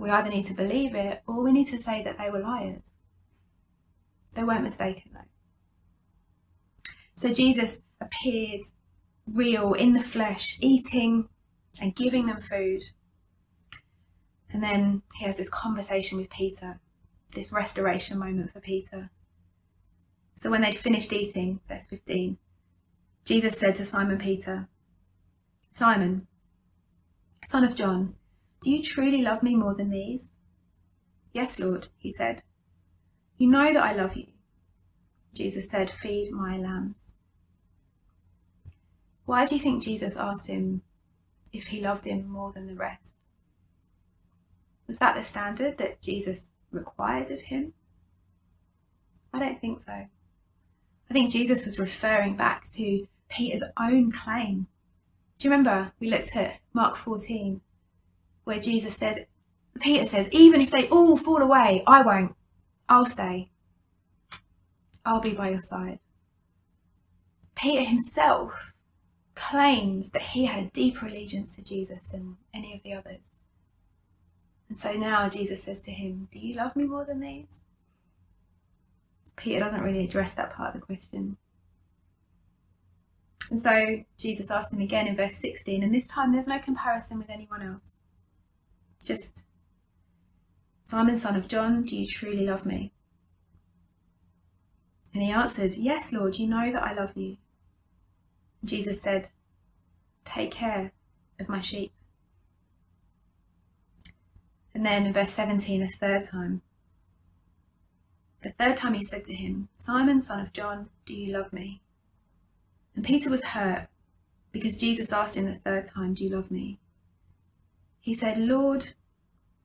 we 0.01 0.11
either 0.11 0.31
need 0.31 0.47
to 0.47 0.55
believe 0.55 0.95
it 0.95 1.23
or 1.27 1.43
we 1.43 1.53
need 1.53 1.67
to 1.69 1.81
say 1.81 2.03
that 2.03 2.19
they 2.19 2.31
were 2.31 2.41
liars. 2.41 2.83
They 4.35 4.45
weren't 4.45 4.63
mistaken, 4.63 5.11
though. 5.13 5.21
So, 7.15 7.33
Jesus 7.33 7.83
appeared 8.01 8.63
real 9.27 9.75
in 9.75 9.93
the 9.93 10.01
flesh, 10.01 10.59
eating 10.61 11.29
and 11.81 11.95
giving 11.95 12.27
them 12.27 12.41
food. 12.41 12.83
And 14.53 14.63
then 14.63 15.03
he 15.19 15.25
has 15.25 15.37
this 15.37 15.49
conversation 15.49 16.19
with 16.19 16.31
Peter, 16.31 16.81
this 17.35 17.53
restoration 17.53 18.19
moment 18.19 18.53
for 18.53 18.61
Peter. 18.61 19.11
So 20.35 20.51
when 20.51 20.63
they'd 20.63 20.77
finished 20.77 21.13
eating, 21.13 21.61
verse 21.69 21.87
15, 21.87 22.39
Jesus 23.25 23.59
said 23.59 23.77
to 23.77 23.85
Simon 23.85 24.19
Peter, 24.19 24.69
Simon, 25.69 26.27
son 27.45 27.63
of 27.63 27.75
John, 27.75 28.15
do 28.61 28.71
you 28.71 28.83
truly 28.83 29.23
love 29.23 29.43
me 29.43 29.55
more 29.57 29.75
than 29.75 29.91
these? 29.91 30.29
Yes, 31.33 31.59
Lord, 31.59 31.89
he 31.97 32.11
said. 32.11 32.43
You 33.39 33.49
know 33.49 33.73
that 33.73 33.83
I 33.83 33.93
love 33.93 34.17
you. 34.17 34.27
Jesus 35.35 35.69
said, 35.71 35.91
Feed 35.91 36.31
my 36.31 36.59
lambs. 36.59 37.15
Why 39.25 39.47
do 39.47 39.55
you 39.55 39.61
think 39.61 39.83
Jesus 39.83 40.17
asked 40.17 40.49
him 40.49 40.83
if 41.53 41.69
he 41.69 41.81
loved 41.81 42.05
him 42.05 42.29
more 42.29 42.53
than 42.53 42.67
the 42.67 42.75
rest? 42.75 43.15
Was 44.87 44.99
that 44.99 45.15
the 45.15 45.23
standard 45.23 45.79
that 45.79 46.03
Jesus 46.03 46.49
required 46.71 47.31
of 47.31 47.41
him? 47.41 47.73
I 49.33 49.39
don't 49.39 49.61
think 49.61 49.81
so. 49.81 49.93
I 49.93 51.13
think 51.13 51.31
Jesus 51.31 51.65
was 51.65 51.79
referring 51.79 52.37
back 52.37 52.69
to 52.73 53.07
Peter's 53.29 53.65
own 53.79 54.13
claim. 54.13 54.67
Do 55.39 55.49
you 55.49 55.51
remember 55.53 55.93
we 56.01 56.11
looked 56.11 56.37
at 56.37 56.59
Mark 56.75 56.97
14 56.97 57.61
where 58.45 58.59
Jesus 58.59 58.97
says, 58.97 59.19
Peter 59.81 60.05
says, 60.05 60.29
even 60.33 60.61
if 60.61 60.71
they 60.71 60.89
all 60.89 61.17
fall 61.17 61.43
away, 61.43 61.83
I 61.87 62.03
won't. 62.03 62.35
I'll 62.89 63.07
stay. 63.07 63.51
I'll 65.05 65.21
be 65.21 65.33
by 65.33 65.51
your 65.51 65.61
side. 65.61 66.01
Peter 67.55 67.85
himself 67.85 68.73
claims 69.35 70.11
that 70.11 70.23
he 70.23 70.47
had 70.47 70.65
a 70.65 70.71
deeper 70.71 71.07
allegiance 71.07 71.55
to 71.57 71.63
Jesus 71.63 72.07
than 72.07 72.37
any 72.55 72.75
of 72.75 72.83
the 72.83 72.93
others. 72.93 73.21
And 74.69 74.79
so 74.79 74.93
now 74.93 75.29
Jesus 75.29 75.63
says 75.63 75.81
to 75.83 75.91
him, 75.91 76.29
Do 76.31 76.39
you 76.39 76.55
love 76.55 76.77
me 76.77 76.85
more 76.85 77.05
than 77.05 77.21
these? 77.21 77.63
Peter 79.37 79.61
doesn't 79.61 79.81
really 79.83 80.05
address 80.05 80.35
that 80.35 80.53
part 80.55 80.75
of 80.75 80.81
the 80.81 80.87
question. 80.87 81.37
And 83.51 83.59
so 83.59 84.05
Jesus 84.17 84.51
asked 84.51 84.73
him 84.73 84.81
again 84.81 85.09
in 85.09 85.17
verse 85.17 85.37
16, 85.37 85.83
and 85.83 85.95
this 85.95 86.07
time 86.07 86.33
there's 86.33 86.47
no 86.47 86.61
comparison 86.61 87.19
with 87.19 87.31
anyone 87.31 87.63
else. 87.63 87.90
Just, 89.03 89.45
Simon, 90.85 91.17
son 91.17 91.37
of 91.37 91.49
John, 91.49 91.83
do 91.83 91.97
you 91.97 92.07
truly 92.07 92.47
love 92.47 92.67
me? 92.67 92.93
And 95.13 95.23
he 95.23 95.31
answered, 95.31 95.73
Yes, 95.73 96.13
Lord, 96.13 96.37
you 96.37 96.47
know 96.47 96.71
that 96.73 96.83
I 96.83 96.95
love 96.95 97.17
you. 97.17 97.37
Jesus 98.65 99.01
said, 99.01 99.29
Take 100.25 100.51
care 100.51 100.93
of 101.39 101.49
my 101.49 101.61
sheep. 101.61 101.93
And 104.75 104.87
then 104.87 105.07
in 105.07 105.13
verse 105.13 105.33
17, 105.33 105.83
a 105.83 105.89
third 105.89 106.25
time. 106.25 106.63
The 108.43 108.51
third 108.51 108.77
time 108.77 108.95
he 108.95 109.05
said 109.05 109.25
to 109.25 109.35
him, 109.35 109.69
Simon, 109.77 110.21
son 110.23 110.41
of 110.41 110.53
John, 110.53 110.89
do 111.05 111.13
you 111.13 111.33
love 111.33 111.53
me? 111.53 111.83
And 112.95 113.05
Peter 113.05 113.31
was 113.31 113.45
hurt 113.45 113.89
because 114.53 114.77
Jesus 114.77 115.13
asked 115.13 115.37
him 115.37 115.47
the 115.47 115.55
third 115.55 115.87
time, 115.87 116.15
Do 116.15 116.25
you 116.25 116.31
love 116.31 116.51
me? 116.51 116.79
He 118.01 118.15
said, 118.15 118.39
Lord, 118.39 118.93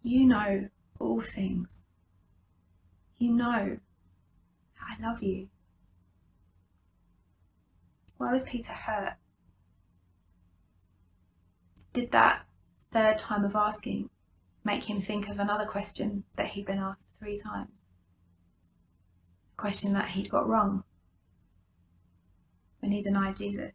you 0.03 0.25
know 0.25 0.69
all 0.99 1.21
things. 1.21 1.79
You 3.17 3.31
know 3.31 3.77
I 4.79 5.01
love 5.01 5.23
you. 5.23 5.47
Why 8.17 8.31
was 8.31 8.43
Peter 8.43 8.73
hurt? 8.73 9.15
Did 11.93 12.11
that 12.11 12.45
third 12.91 13.17
time 13.17 13.43
of 13.45 13.55
asking 13.55 14.09
make 14.63 14.83
him 14.89 15.01
think 15.01 15.27
of 15.27 15.39
another 15.39 15.65
question 15.65 16.23
that 16.35 16.47
he'd 16.47 16.65
been 16.65 16.79
asked 16.79 17.07
three 17.19 17.39
times? 17.39 17.71
A 19.57 19.61
question 19.61 19.93
that 19.93 20.09
he'd 20.09 20.29
got 20.29 20.47
wrong. 20.47 20.83
when 22.85 22.91
he 22.91 23.01
denied 23.01 23.35
Jesus. 23.35 23.71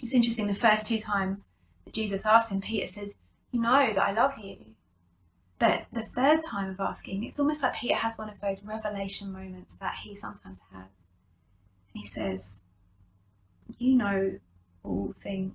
It's 0.00 0.14
interesting, 0.14 0.46
the 0.46 0.54
first 0.54 0.86
two 0.86 0.98
times 0.98 1.40
that 1.40 1.45
Jesus 1.92 2.26
asks 2.26 2.50
him, 2.50 2.60
Peter 2.60 2.86
says, 2.86 3.14
You 3.52 3.60
know 3.60 3.92
that 3.92 4.02
I 4.02 4.12
love 4.12 4.38
you. 4.38 4.56
But 5.58 5.86
the 5.92 6.02
third 6.02 6.40
time 6.44 6.70
of 6.70 6.80
asking, 6.80 7.24
it's 7.24 7.38
almost 7.38 7.62
like 7.62 7.76
Peter 7.76 7.94
has 7.94 8.18
one 8.18 8.28
of 8.28 8.40
those 8.40 8.62
revelation 8.62 9.32
moments 9.32 9.76
that 9.76 9.94
he 10.02 10.14
sometimes 10.14 10.60
has. 10.72 10.90
He 11.94 12.04
says, 12.04 12.60
You 13.78 13.96
know 13.96 14.38
all 14.82 15.14
things. 15.18 15.54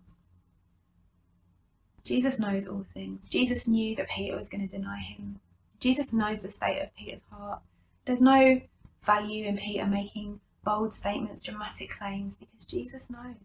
Jesus 2.03 2.39
knows 2.39 2.67
all 2.67 2.85
things. 2.93 3.29
Jesus 3.29 3.67
knew 3.67 3.95
that 3.95 4.09
Peter 4.09 4.35
was 4.35 4.47
going 4.47 4.67
to 4.67 4.75
deny 4.75 4.99
him. 4.99 5.39
Jesus 5.79 6.11
knows 6.11 6.41
the 6.41 6.49
state 6.49 6.81
of 6.81 6.95
Peter's 6.95 7.21
heart. 7.31 7.61
There's 8.05 8.21
no 8.21 8.61
value 9.03 9.45
in 9.45 9.57
Peter 9.57 9.85
making 9.85 10.39
bold 10.63 10.93
statements, 10.93 11.43
dramatic 11.43 11.91
claims, 11.91 12.35
because 12.35 12.65
Jesus 12.65 13.09
knows. 13.09 13.35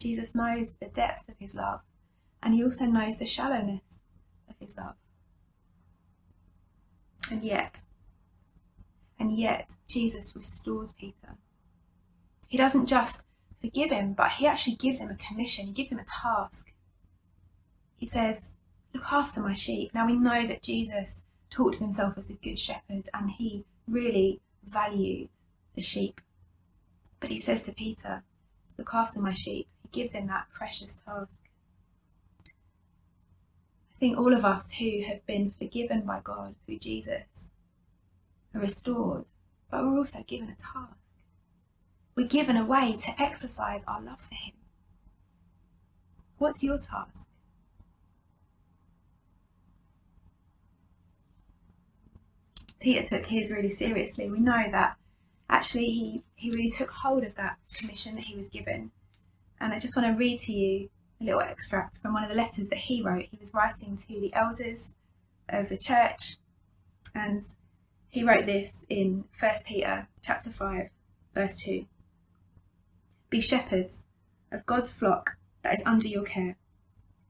Jesus 0.00 0.34
knows 0.34 0.74
the 0.80 0.88
depth 0.88 1.28
of 1.28 1.36
his 1.38 1.54
love, 1.54 1.80
and 2.42 2.54
he 2.54 2.64
also 2.64 2.86
knows 2.86 3.18
the 3.18 3.26
shallowness 3.26 4.00
of 4.48 4.56
his 4.58 4.76
love. 4.76 4.94
And 7.30 7.44
yet, 7.44 7.82
and 9.18 9.36
yet, 9.36 9.70
Jesus 9.86 10.34
restores 10.34 10.92
Peter. 10.92 11.36
He 12.48 12.56
doesn't 12.56 12.86
just 12.86 13.24
forgive 13.60 13.90
him, 13.90 14.14
but 14.14 14.32
he 14.32 14.46
actually 14.46 14.76
gives 14.76 14.98
him 14.98 15.10
a 15.10 15.14
commission, 15.14 15.66
he 15.66 15.72
gives 15.72 15.92
him 15.92 15.98
a 15.98 16.04
task. 16.04 16.72
He 17.96 18.06
says, 18.06 18.48
Look 18.94 19.04
after 19.12 19.40
my 19.40 19.52
sheep. 19.52 19.94
Now 19.94 20.06
we 20.06 20.16
know 20.16 20.46
that 20.46 20.62
Jesus 20.62 21.22
talked 21.50 21.76
of 21.76 21.80
himself 21.80 22.14
as 22.16 22.30
a 22.30 22.32
good 22.32 22.58
shepherd 22.58 23.08
and 23.14 23.30
he 23.30 23.64
really 23.86 24.40
valued 24.64 25.28
the 25.74 25.80
sheep. 25.80 26.20
But 27.20 27.30
he 27.30 27.38
says 27.38 27.62
to 27.62 27.72
Peter, 27.72 28.24
Look 28.78 28.94
after 28.94 29.20
my 29.20 29.32
sheep. 29.32 29.68
Gives 29.92 30.12
him 30.12 30.28
that 30.28 30.46
precious 30.52 30.94
task. 30.94 31.40
I 32.46 33.98
think 33.98 34.16
all 34.16 34.32
of 34.32 34.44
us 34.44 34.70
who 34.72 35.02
have 35.06 35.26
been 35.26 35.50
forgiven 35.50 36.02
by 36.02 36.20
God 36.22 36.54
through 36.64 36.78
Jesus 36.78 37.50
are 38.54 38.60
restored, 38.60 39.24
but 39.70 39.82
we're 39.84 39.98
also 39.98 40.24
given 40.26 40.48
a 40.48 40.56
task. 40.56 40.96
We're 42.14 42.26
given 42.26 42.56
a 42.56 42.64
way 42.64 42.96
to 43.00 43.20
exercise 43.20 43.82
our 43.86 44.00
love 44.00 44.20
for 44.20 44.34
Him. 44.34 44.54
What's 46.38 46.62
your 46.62 46.78
task? 46.78 47.26
Peter 52.80 53.02
took 53.02 53.26
his 53.26 53.50
really 53.50 53.70
seriously. 53.70 54.28
We 54.28 54.40
know 54.40 54.64
that 54.70 54.96
actually 55.48 55.90
he, 55.90 56.22
he 56.34 56.50
really 56.50 56.70
took 56.70 56.90
hold 56.90 57.24
of 57.24 57.34
that 57.34 57.58
commission 57.74 58.14
that 58.14 58.24
he 58.24 58.36
was 58.36 58.48
given. 58.48 58.90
And 59.60 59.72
I 59.72 59.78
just 59.78 59.96
want 59.96 60.08
to 60.08 60.18
read 60.18 60.38
to 60.40 60.52
you 60.52 60.88
a 61.20 61.24
little 61.24 61.40
extract 61.40 61.98
from 61.98 62.14
one 62.14 62.22
of 62.22 62.30
the 62.30 62.34
letters 62.34 62.68
that 62.68 62.78
he 62.78 63.02
wrote. 63.02 63.26
He 63.30 63.38
was 63.38 63.52
writing 63.52 63.96
to 63.96 64.06
the 64.08 64.32
elders 64.32 64.94
of 65.48 65.68
the 65.68 65.76
church, 65.76 66.38
and 67.14 67.42
he 68.08 68.24
wrote 68.24 68.46
this 68.46 68.84
in 68.88 69.24
1 69.38 69.52
Peter 69.66 70.08
chapter 70.22 70.50
5, 70.50 70.88
verse 71.34 71.58
2. 71.58 71.84
Be 73.28 73.40
shepherds 73.40 74.04
of 74.50 74.66
God's 74.66 74.90
flock 74.90 75.36
that 75.62 75.74
is 75.74 75.82
under 75.84 76.08
your 76.08 76.24
care, 76.24 76.56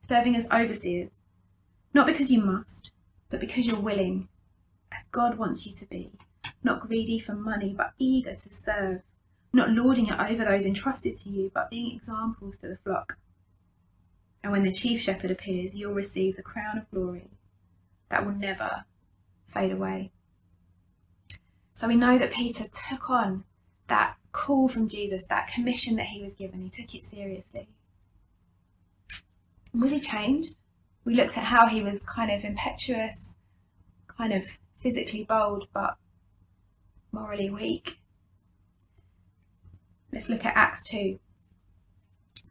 serving 0.00 0.36
as 0.36 0.48
overseers, 0.50 1.10
not 1.92 2.06
because 2.06 2.30
you 2.30 2.42
must, 2.42 2.92
but 3.28 3.40
because 3.40 3.66
you're 3.66 3.80
willing 3.80 4.28
as 4.92 5.04
God 5.10 5.36
wants 5.36 5.66
you 5.66 5.72
to 5.72 5.86
be, 5.86 6.12
not 6.62 6.86
greedy 6.86 7.18
for 7.18 7.34
money, 7.34 7.74
but 7.76 7.92
eager 7.98 8.34
to 8.34 8.50
serve, 8.52 9.02
not 9.52 9.70
lording 9.70 10.08
it 10.08 10.18
over 10.18 10.44
those 10.44 10.66
entrusted 10.66 11.16
to 11.20 11.28
you, 11.28 11.50
but 11.52 11.70
being 11.70 11.94
examples 11.94 12.56
to 12.58 12.68
the 12.68 12.78
flock. 12.84 13.18
And 14.42 14.52
when 14.52 14.62
the 14.62 14.72
chief 14.72 15.00
shepherd 15.00 15.30
appears, 15.30 15.74
you'll 15.74 15.92
receive 15.92 16.36
the 16.36 16.42
crown 16.42 16.78
of 16.78 16.90
glory 16.90 17.30
that 18.08 18.24
will 18.24 18.34
never 18.34 18.84
fade 19.46 19.72
away. 19.72 20.12
So 21.74 21.88
we 21.88 21.96
know 21.96 22.18
that 22.18 22.32
Peter 22.32 22.64
took 22.68 23.10
on 23.10 23.44
that 23.88 24.16
call 24.32 24.68
from 24.68 24.88
Jesus, 24.88 25.26
that 25.26 25.48
commission 25.48 25.96
that 25.96 26.06
he 26.06 26.22
was 26.22 26.34
given, 26.34 26.60
he 26.60 26.68
took 26.68 26.94
it 26.94 27.04
seriously. 27.04 27.68
Was 29.74 29.90
he 29.90 30.00
changed? 30.00 30.56
We 31.04 31.14
looked 31.14 31.38
at 31.38 31.44
how 31.44 31.66
he 31.68 31.82
was 31.82 32.00
kind 32.00 32.30
of 32.30 32.44
impetuous, 32.44 33.34
kind 34.08 34.32
of 34.32 34.58
physically 34.78 35.24
bold 35.24 35.68
but 35.72 35.96
morally 37.12 37.50
weak. 37.50 37.99
Let's 40.12 40.28
look 40.28 40.44
at 40.44 40.56
Acts 40.56 40.82
2. 40.84 41.18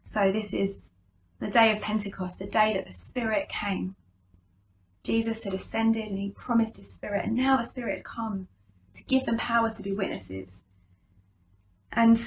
So, 0.02 0.32
this 0.32 0.52
is 0.54 0.90
the 1.40 1.48
day 1.48 1.74
of 1.74 1.82
Pentecost, 1.82 2.38
the 2.38 2.46
day 2.46 2.72
that 2.74 2.86
the 2.86 2.92
Spirit 2.92 3.48
came. 3.48 3.96
Jesus 5.02 5.44
had 5.44 5.54
ascended 5.54 6.08
and 6.08 6.18
he 6.18 6.30
promised 6.30 6.76
his 6.76 6.92
Spirit, 6.92 7.24
and 7.24 7.34
now 7.34 7.56
the 7.56 7.64
Spirit 7.64 7.96
had 7.96 8.04
come 8.04 8.48
to 8.94 9.02
give 9.04 9.24
them 9.26 9.38
power 9.38 9.70
to 9.70 9.82
be 9.82 9.92
witnesses. 9.92 10.64
And 11.92 12.18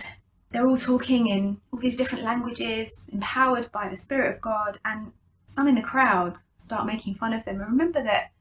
they're 0.49 0.67
all 0.67 0.77
talking 0.77 1.27
in 1.27 1.61
all 1.71 1.79
these 1.79 1.95
different 1.95 2.23
languages, 2.23 3.09
empowered 3.11 3.71
by 3.71 3.89
the 3.89 3.97
Spirit 3.97 4.35
of 4.35 4.41
God, 4.41 4.79
and 4.85 5.11
some 5.45 5.67
in 5.67 5.75
the 5.75 5.81
crowd 5.81 6.39
start 6.57 6.85
making 6.85 7.15
fun 7.15 7.33
of 7.33 7.45
them. 7.45 7.59
And 7.59 7.69
remember 7.69 8.03
that 8.03 8.31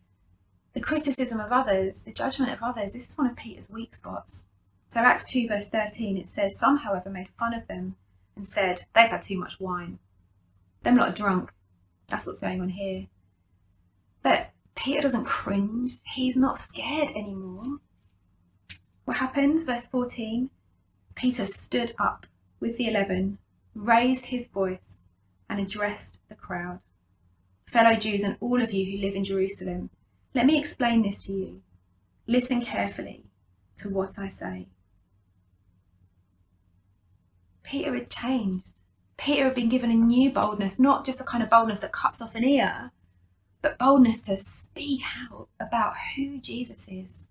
the 0.73 0.81
criticism 0.81 1.41
of 1.41 1.53
others, 1.53 2.01
the 2.01 2.13
judgment 2.13 2.53
of 2.53 2.63
others, 2.63 2.93
this 2.93 3.09
is 3.09 3.19
one 3.19 3.27
of 3.27 3.37
Peter's 3.37 3.69
weak 3.69 3.95
spots. 3.95 4.45
So, 4.93 5.01
Acts 5.01 5.25
2, 5.25 5.49
verse 5.49 5.69
13, 5.69 6.19
it 6.19 6.27
says, 6.27 6.59
Some, 6.59 6.77
however, 6.77 7.09
made 7.09 7.31
fun 7.39 7.55
of 7.55 7.67
them 7.67 7.97
and 8.37 8.47
said, 8.47 8.85
They've 8.95 9.09
had 9.09 9.23
too 9.23 9.39
much 9.39 9.59
wine. 9.59 9.99
Them 10.83 10.97
lot 10.97 11.09
are 11.09 11.15
drunk. 11.15 11.51
That's 12.09 12.27
what's 12.27 12.41
going 12.41 12.61
on 12.61 12.69
here. 12.69 13.07
But 14.23 14.51
Peter 14.75 15.01
doesn't 15.01 15.25
cringe. 15.25 15.93
He's 16.05 16.37
not 16.37 16.59
scared 16.59 17.09
anymore. 17.17 17.79
What 19.07 19.17
happens? 19.17 19.65
Verse 19.65 19.87
14 19.87 20.51
Peter 21.15 21.47
stood 21.47 21.95
up 21.99 22.27
with 22.61 22.77
the 22.77 22.89
eleven, 22.89 23.39
raised 23.75 24.27
his 24.27 24.47
voice, 24.47 24.99
and 25.49 25.59
addressed 25.59 26.19
the 26.29 26.35
crowd. 26.35 26.81
Fellow 27.67 27.97
Jews 27.97 28.25
and 28.25 28.37
all 28.41 28.61
of 28.61 28.75
you 28.75 28.85
who 28.85 29.03
live 29.03 29.15
in 29.15 29.25
Jerusalem, 29.25 29.89
let 30.35 30.45
me 30.45 30.59
explain 30.59 31.01
this 31.01 31.25
to 31.25 31.33
you. 31.33 31.63
Listen 32.27 32.61
carefully 32.61 33.25
to 33.77 33.89
what 33.89 34.19
I 34.19 34.29
say. 34.29 34.67
Peter 37.63 37.95
had 37.95 38.11
changed. 38.11 38.75
Peter 39.17 39.45
had 39.45 39.55
been 39.55 39.69
given 39.69 39.91
a 39.91 39.95
new 39.95 40.31
boldness, 40.31 40.79
not 40.79 41.05
just 41.05 41.19
the 41.19 41.25
kind 41.25 41.43
of 41.43 41.51
boldness 41.51 41.79
that 41.81 41.93
cuts 41.93 42.21
off 42.21 42.35
an 42.35 42.45
ear, 42.45 42.91
but 43.61 43.79
boldness 43.79 44.21
to 44.23 44.37
speak 44.37 45.01
out 45.31 45.49
about 45.61 45.95
who 46.17 46.39
Jesus 46.39 46.87
is 46.89 47.29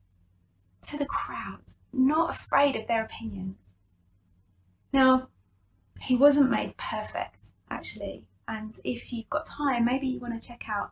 to 0.84 0.98
the 0.98 1.06
crowd, 1.06 1.74
not 1.92 2.32
afraid 2.32 2.76
of 2.76 2.88
their 2.88 3.04
opinions. 3.04 3.58
Now, 4.94 5.28
he 6.00 6.16
wasn't 6.16 6.50
made 6.50 6.78
perfect, 6.78 7.52
actually, 7.70 8.28
and 8.48 8.80
if 8.84 9.14
you've 9.14 9.30
got 9.30 9.46
time, 9.46 9.86
maybe 9.86 10.08
you 10.08 10.20
want 10.20 10.42
to 10.42 10.48
check 10.48 10.64
out 10.68 10.92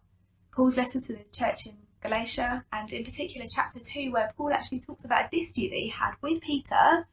Paul's 0.52 0.78
letter 0.78 1.00
to 1.00 1.14
the 1.14 1.26
church 1.34 1.66
in 1.66 1.74
Galatia, 2.02 2.66
and 2.72 2.92
in 2.94 3.04
particular, 3.04 3.48
chapter 3.50 3.80
2, 3.80 4.12
where 4.12 4.32
Paul 4.38 4.54
actually 4.54 4.80
talks 4.80 5.04
about 5.04 5.26
a 5.26 5.38
dispute 5.38 5.70
that 5.70 5.78
he 5.78 5.90
had 5.90 6.14
with 6.22 6.42
Peter 6.42 7.08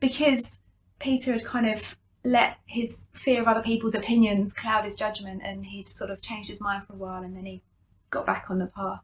because 0.00 0.58
Peter 0.98 1.32
had 1.32 1.44
kind 1.44 1.68
of 1.68 1.96
let 2.24 2.56
his 2.66 3.08
fear 3.12 3.40
of 3.40 3.46
other 3.46 3.62
people's 3.62 3.94
opinions 3.94 4.52
cloud 4.52 4.84
his 4.84 4.94
judgment 4.94 5.42
and 5.44 5.66
he'd 5.66 5.88
sort 5.88 6.10
of 6.10 6.20
changed 6.20 6.48
his 6.48 6.60
mind 6.60 6.84
for 6.84 6.94
a 6.94 6.96
while 6.96 7.22
and 7.22 7.36
then 7.36 7.46
he 7.46 7.62
got 8.10 8.26
back 8.26 8.46
on 8.50 8.58
the 8.58 8.66
path. 8.66 9.00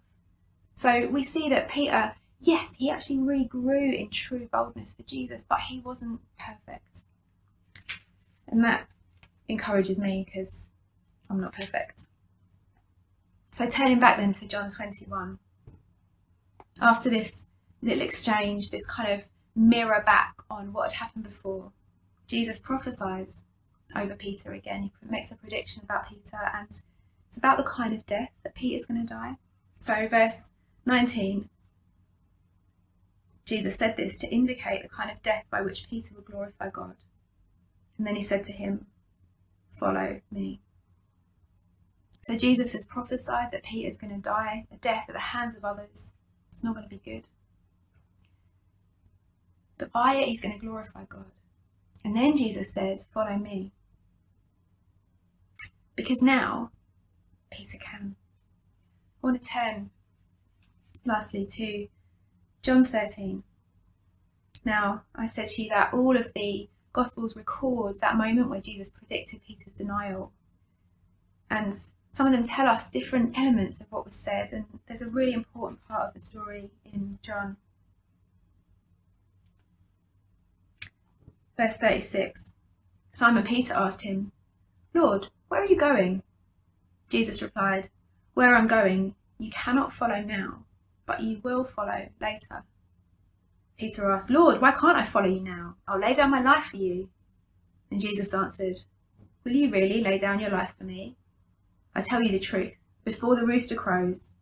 So 0.74 1.07
we 1.07 1.22
see 1.22 1.48
that 1.48 1.68
Peter, 1.70 2.14
yes, 2.40 2.74
he 2.76 2.90
actually 2.90 3.18
really 3.18 3.44
grew 3.44 3.92
in 3.92 4.11
true 4.11 4.48
boldness 4.50 4.94
for 4.94 5.02
Jesus, 5.02 5.44
but 5.48 5.61
he 5.61 5.81
wasn't 5.81 6.20
perfect. 6.38 7.05
And 8.48 8.64
that 8.64 8.88
encourages 9.48 9.98
me 9.98 10.26
because 10.26 10.66
I'm 11.31 11.40
not 11.40 11.52
perfect. 11.52 12.07
So 13.50 13.68
turning 13.68 14.00
back 14.00 14.16
then 14.16 14.33
to 14.33 14.46
John 14.46 14.70
21, 14.70 15.38
after 16.81 17.11
this 17.11 17.44
little 17.83 18.02
exchange, 18.02 18.70
this 18.70 18.87
kind 18.87 19.12
of 19.12 19.28
mirror 19.55 20.02
back 20.05 20.35
on 20.50 20.72
what 20.72 20.92
had 20.92 21.05
happened 21.05 21.24
before, 21.24 21.70
Jesus 22.32 22.58
prophesies 22.58 23.42
over 23.94 24.14
Peter 24.14 24.52
again. 24.52 24.90
He 25.02 25.10
makes 25.10 25.30
a 25.30 25.36
prediction 25.36 25.82
about 25.84 26.08
Peter, 26.08 26.38
and 26.54 26.66
it's 27.28 27.36
about 27.36 27.58
the 27.58 27.62
kind 27.62 27.92
of 27.92 28.06
death 28.06 28.30
that 28.42 28.54
Peter's 28.54 28.86
going 28.86 29.06
to 29.06 29.06
die. 29.06 29.36
So, 29.78 30.08
verse 30.08 30.44
19 30.86 31.50
Jesus 33.44 33.74
said 33.74 33.98
this 33.98 34.16
to 34.16 34.28
indicate 34.28 34.82
the 34.82 34.88
kind 34.88 35.10
of 35.10 35.20
death 35.22 35.44
by 35.50 35.60
which 35.60 35.86
Peter 35.90 36.14
would 36.14 36.24
glorify 36.24 36.70
God. 36.70 36.94
And 37.98 38.06
then 38.06 38.16
he 38.16 38.22
said 38.22 38.44
to 38.44 38.52
him, 38.52 38.86
Follow 39.68 40.22
me. 40.30 40.60
So 42.22 42.38
Jesus 42.38 42.72
has 42.72 42.86
prophesied 42.86 43.50
that 43.52 43.64
Peter 43.64 43.88
is 43.90 43.98
going 43.98 44.14
to 44.14 44.22
die 44.22 44.64
a 44.72 44.76
death 44.76 45.04
at 45.08 45.14
the 45.14 45.20
hands 45.20 45.54
of 45.54 45.66
others. 45.66 46.14
It's 46.50 46.64
not 46.64 46.74
going 46.74 46.88
to 46.88 46.96
be 46.96 47.02
good. 47.04 47.28
But 49.76 49.92
by 49.92 50.14
it, 50.14 50.28
he's 50.28 50.40
going 50.40 50.58
to 50.58 50.64
glorify 50.64 51.04
God. 51.04 51.26
And 52.04 52.16
then 52.16 52.36
Jesus 52.36 52.72
says, 52.72 53.06
Follow 53.12 53.36
me. 53.36 53.72
Because 55.94 56.22
now, 56.22 56.70
Peter 57.50 57.78
can. 57.78 58.16
I 59.22 59.26
want 59.26 59.42
to 59.42 59.48
turn, 59.48 59.90
lastly, 61.04 61.46
to 61.52 61.86
John 62.62 62.84
13. 62.84 63.42
Now, 64.64 65.02
I 65.14 65.26
said 65.26 65.46
to 65.48 65.62
you 65.62 65.68
that 65.70 65.92
all 65.92 66.16
of 66.16 66.32
the 66.34 66.68
Gospels 66.92 67.36
record 67.36 67.96
that 68.00 68.16
moment 68.16 68.50
where 68.50 68.60
Jesus 68.60 68.90
predicted 68.90 69.40
Peter's 69.46 69.74
denial. 69.74 70.32
And 71.50 71.74
some 72.10 72.26
of 72.26 72.32
them 72.32 72.44
tell 72.44 72.66
us 72.66 72.90
different 72.90 73.36
elements 73.36 73.80
of 73.80 73.86
what 73.90 74.04
was 74.04 74.14
said, 74.14 74.52
and 74.52 74.66
there's 74.86 75.00
a 75.00 75.08
really 75.08 75.32
important 75.32 75.82
part 75.86 76.08
of 76.08 76.14
the 76.14 76.20
story 76.20 76.70
in 76.84 77.18
John. 77.22 77.56
Verse 81.62 81.79
36 81.79 82.55
Simon 83.12 83.44
Peter 83.44 83.72
asked 83.72 84.01
him, 84.01 84.33
Lord, 84.94 85.29
where 85.46 85.62
are 85.62 85.66
you 85.66 85.77
going? 85.77 86.25
Jesus 87.09 87.40
replied, 87.40 87.88
Where 88.35 88.57
I'm 88.57 88.66
going, 88.66 89.14
you 89.38 89.48
cannot 89.53 89.92
follow 89.92 90.20
now, 90.22 90.64
but 91.07 91.22
you 91.22 91.38
will 91.44 91.62
follow 91.62 92.09
later. 92.20 92.64
Peter 93.79 94.11
asked, 94.11 94.29
Lord, 94.29 94.61
why 94.61 94.72
can't 94.72 94.96
I 94.96 95.05
follow 95.05 95.29
you 95.29 95.38
now? 95.38 95.77
I'll 95.87 96.01
lay 96.01 96.14
down 96.14 96.33
my 96.33 96.42
life 96.42 96.64
for 96.64 96.79
you. 96.79 97.11
And 97.92 98.01
Jesus 98.01 98.35
answered, 98.35 98.81
Will 99.44 99.53
you 99.53 99.70
really 99.70 100.01
lay 100.01 100.18
down 100.18 100.40
your 100.40 100.51
life 100.51 100.75
for 100.77 100.83
me? 100.83 101.16
I 101.94 102.03
tell 102.03 102.22
you 102.22 102.33
the 102.33 102.40
truth, 102.40 102.77
before 103.05 103.37
the 103.37 103.46
rooster 103.46 103.77
crows, 103.77 104.33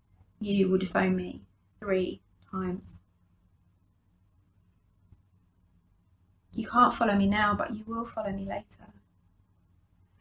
you 0.40 0.70
will 0.70 0.78
disown 0.78 1.16
me 1.16 1.42
three 1.80 2.22
times. 2.50 3.00
You 6.54 6.66
can't 6.68 6.92
follow 6.92 7.14
me 7.14 7.26
now, 7.26 7.54
but 7.54 7.74
you 7.74 7.84
will 7.86 8.06
follow 8.06 8.32
me 8.32 8.44
later. 8.44 8.92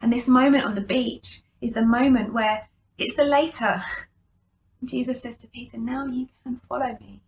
And 0.00 0.12
this 0.12 0.28
moment 0.28 0.64
on 0.64 0.74
the 0.74 0.80
beach 0.80 1.42
is 1.60 1.74
the 1.74 1.84
moment 1.84 2.32
where 2.32 2.68
it's 2.98 3.14
the 3.14 3.24
later. 3.24 3.82
Jesus 4.84 5.20
says 5.20 5.36
to 5.38 5.48
Peter, 5.48 5.76
Now 5.76 6.06
you 6.06 6.28
can 6.42 6.60
follow 6.68 6.96
me. 7.00 7.20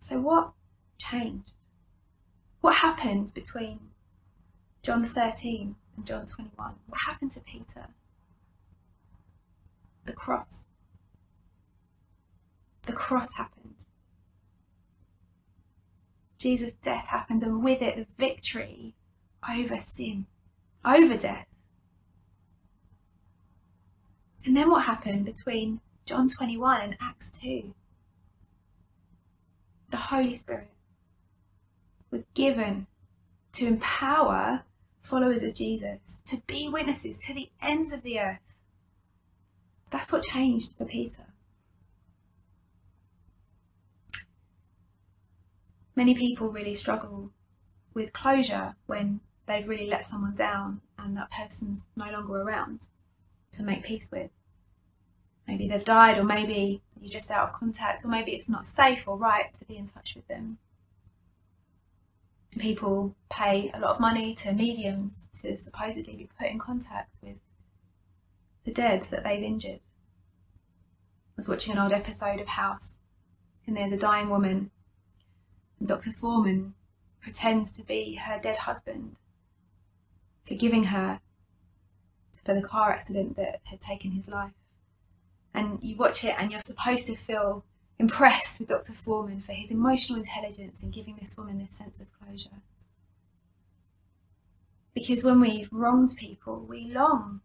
So, 0.00 0.18
what 0.18 0.52
changed? 0.98 1.52
What 2.60 2.76
happened 2.76 3.32
between 3.34 3.80
John 4.82 5.04
13 5.04 5.76
and 5.96 6.06
John 6.06 6.26
21? 6.26 6.74
What 6.86 7.00
happened 7.06 7.30
to 7.32 7.40
Peter? 7.40 7.88
The 10.04 10.12
cross. 10.12 10.66
The 12.82 12.92
cross 12.92 13.28
happened. 13.36 13.86
Jesus' 16.40 16.72
death 16.72 17.08
happens, 17.08 17.42
and 17.42 17.62
with 17.62 17.82
it, 17.82 17.96
the 17.96 18.06
victory 18.16 18.94
over 19.48 19.76
sin, 19.76 20.26
over 20.84 21.16
death. 21.16 21.46
And 24.46 24.56
then 24.56 24.70
what 24.70 24.84
happened 24.84 25.26
between 25.26 25.80
John 26.06 26.28
21 26.28 26.80
and 26.80 26.96
Acts 26.98 27.30
2? 27.30 27.74
The 29.90 29.96
Holy 29.96 30.34
Spirit 30.34 30.70
was 32.10 32.24
given 32.32 32.86
to 33.52 33.66
empower 33.66 34.62
followers 35.02 35.42
of 35.42 35.54
Jesus 35.54 36.22
to 36.26 36.38
be 36.46 36.68
witnesses 36.68 37.18
to 37.26 37.34
the 37.34 37.50
ends 37.60 37.92
of 37.92 38.02
the 38.02 38.18
earth. 38.18 38.38
That's 39.90 40.10
what 40.10 40.22
changed 40.22 40.70
for 40.78 40.86
Peter. 40.86 41.29
Many 45.96 46.14
people 46.14 46.50
really 46.50 46.74
struggle 46.74 47.30
with 47.94 48.12
closure 48.12 48.76
when 48.86 49.20
they've 49.46 49.68
really 49.68 49.86
let 49.86 50.04
someone 50.04 50.34
down 50.34 50.80
and 50.98 51.16
that 51.16 51.30
person's 51.30 51.86
no 51.96 52.10
longer 52.10 52.40
around 52.40 52.86
to 53.52 53.62
make 53.62 53.82
peace 53.82 54.08
with. 54.12 54.30
Maybe 55.48 55.66
they've 55.66 55.84
died, 55.84 56.16
or 56.18 56.22
maybe 56.22 56.80
you're 57.00 57.10
just 57.10 57.30
out 57.30 57.48
of 57.48 57.54
contact, 57.54 58.04
or 58.04 58.08
maybe 58.08 58.32
it's 58.32 58.48
not 58.48 58.64
safe 58.64 59.08
or 59.08 59.16
right 59.16 59.52
to 59.54 59.64
be 59.64 59.76
in 59.76 59.86
touch 59.86 60.14
with 60.14 60.28
them. 60.28 60.58
People 62.56 63.16
pay 63.28 63.70
a 63.74 63.80
lot 63.80 63.90
of 63.90 64.00
money 64.00 64.34
to 64.34 64.52
mediums 64.52 65.28
to 65.40 65.56
supposedly 65.56 66.14
be 66.14 66.28
put 66.38 66.48
in 66.48 66.58
contact 66.58 67.16
with 67.22 67.36
the 68.64 68.72
dead 68.72 69.02
that 69.02 69.24
they've 69.24 69.42
injured. 69.42 69.80
I 69.80 71.36
was 71.36 71.48
watching 71.48 71.72
an 71.72 71.80
old 71.80 71.92
episode 71.92 72.38
of 72.38 72.46
House, 72.46 72.94
and 73.66 73.76
there's 73.76 73.92
a 73.92 73.96
dying 73.96 74.28
woman, 74.30 74.70
Dr. 75.82 76.12
Foreman 76.12 76.74
pretends 77.20 77.72
to 77.72 77.82
be 77.82 78.14
her 78.14 78.38
dead 78.38 78.58
husband, 78.58 79.18
forgiving 80.44 80.84
her 80.84 81.20
for 82.44 82.54
the 82.54 82.62
car 82.62 82.92
accident 82.92 83.36
that 83.36 83.60
had 83.64 83.80
taken 83.80 84.12
his 84.12 84.28
life. 84.28 84.52
And 85.54 85.82
you 85.82 85.96
watch 85.96 86.24
it, 86.24 86.34
and 86.38 86.50
you're 86.50 86.60
supposed 86.60 87.06
to 87.06 87.16
feel 87.16 87.64
impressed 87.98 88.60
with 88.60 88.68
Dr. 88.68 88.92
Foreman 88.92 89.40
for 89.40 89.52
his 89.52 89.70
emotional 89.70 90.18
intelligence 90.18 90.82
in 90.82 90.90
giving 90.90 91.16
this 91.20 91.36
woman 91.36 91.58
this 91.58 91.72
sense 91.72 92.00
of 92.00 92.06
closure. 92.12 92.62
Because 94.94 95.24
when 95.24 95.40
we've 95.40 95.72
wronged 95.72 96.14
people, 96.16 96.60
we 96.60 96.84
long 96.92 97.40